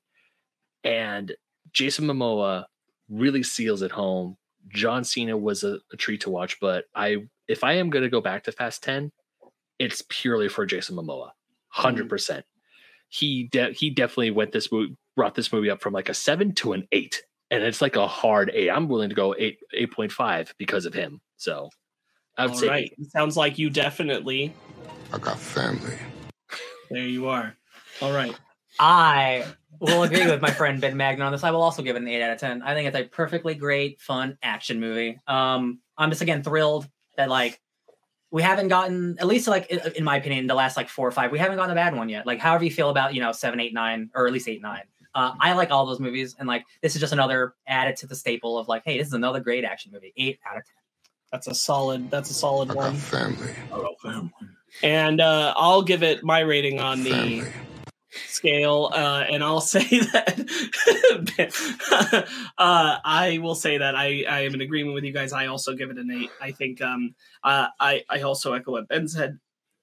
[0.82, 1.32] And
[1.72, 2.64] Jason Momoa
[3.08, 4.36] really seals it home.
[4.68, 8.20] John Cena was a, a treat to watch, but I if I am gonna go
[8.20, 9.12] back to Fast Ten,
[9.78, 11.30] it's purely for Jason Momoa,
[11.68, 12.44] hundred percent.
[13.08, 16.52] He de- he definitely went this movie brought this movie up from like a seven
[16.54, 18.70] to an eight, and it's like a hard eight.
[18.70, 21.20] I'm willing to go eight eight point five because of him.
[21.36, 21.70] So
[22.36, 22.92] I would All say right.
[22.98, 24.52] It sounds like you definitely.
[25.12, 25.96] I got family.
[26.90, 27.54] There you are.
[28.00, 28.34] All right.
[28.80, 29.44] I
[29.80, 31.44] will agree with my friend Ben Magnan on this.
[31.44, 32.62] I will also give it an eight out of ten.
[32.62, 35.20] I think it's a perfectly great, fun action movie.
[35.26, 37.60] Um, I'm just again thrilled that like
[38.34, 41.12] we haven't gotten at least like in, in my opinion the last like four or
[41.12, 42.26] five we haven't gotten a bad one yet.
[42.26, 44.82] Like however you feel about you know seven, eight, nine, or at least eight, nine.
[45.14, 48.16] Uh, I like all those movies, and like this is just another added to the
[48.16, 50.12] staple of like, hey, this is another great action movie.
[50.16, 50.74] Eight out of ten.
[51.30, 52.10] That's a solid.
[52.10, 52.96] That's a solid I got one.
[52.96, 53.54] family.
[54.82, 57.52] And uh, I'll give it my rating on the Family.
[58.28, 60.44] Scale, uh, and I'll say that
[62.58, 65.32] uh, I will say that I, I am in agreement with you guys.
[65.32, 66.30] I also give it an eight.
[66.40, 69.38] I think um, uh, I I also echo what Ben said.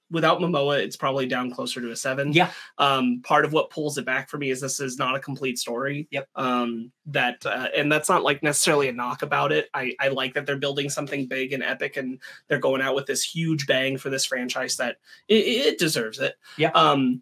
[0.09, 2.33] Without Momoa, it's probably down closer to a seven.
[2.33, 2.51] Yeah.
[2.77, 5.57] Um, part of what pulls it back for me is this is not a complete
[5.57, 6.09] story.
[6.11, 6.27] Yep.
[6.35, 9.69] Um, that uh, and that's not like necessarily a knock about it.
[9.73, 12.19] I I like that they're building something big and epic, and
[12.49, 14.97] they're going out with this huge bang for this franchise that
[15.29, 16.35] it, it deserves it.
[16.57, 16.71] Yeah.
[16.75, 17.21] Um,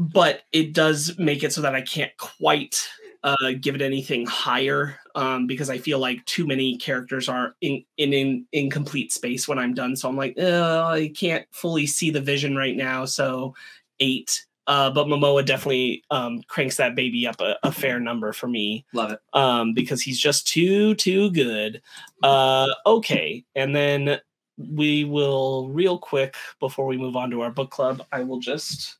[0.00, 2.88] but it does make it so that I can't quite
[3.22, 7.84] uh, give it anything higher um, because I feel like too many characters are in,
[7.98, 9.94] in in incomplete space when I'm done.
[9.94, 13.04] So I'm like, "Uh, I can't fully see the vision right now.
[13.04, 13.54] So
[14.00, 14.46] eight.
[14.66, 18.84] Uh, but Momoa definitely um, cranks that baby up a, a fair number for me
[18.92, 19.18] Love it.
[19.32, 21.82] um, because he's just too too good.
[22.22, 24.20] Uh, okay, and then
[24.56, 28.06] we will real quick before we move on to our book club.
[28.12, 28.96] I will just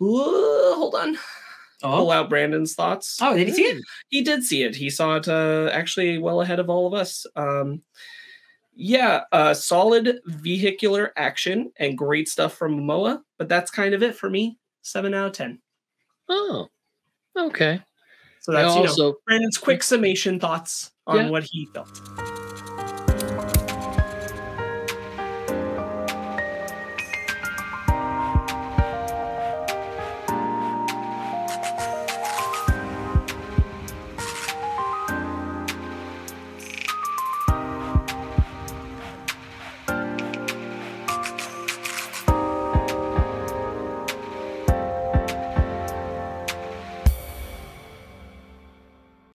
[0.00, 1.14] Hold on.
[1.82, 3.18] Pull Oh, out Brandon's thoughts.
[3.22, 3.82] oh, did he see it?
[4.08, 4.76] He did see it.
[4.76, 7.24] He saw it uh, actually well ahead of all of us.
[7.36, 7.82] Um,
[8.74, 14.14] yeah, uh, solid vehicular action and great stuff from Momoa, but that's kind of it
[14.14, 14.58] for me.
[14.82, 15.58] Seven out of ten.
[16.28, 16.68] Oh,
[17.36, 17.80] okay.
[18.40, 21.30] So that's I you know also Brandon's quick summation thoughts on Yeah.
[21.30, 21.88] what he felt.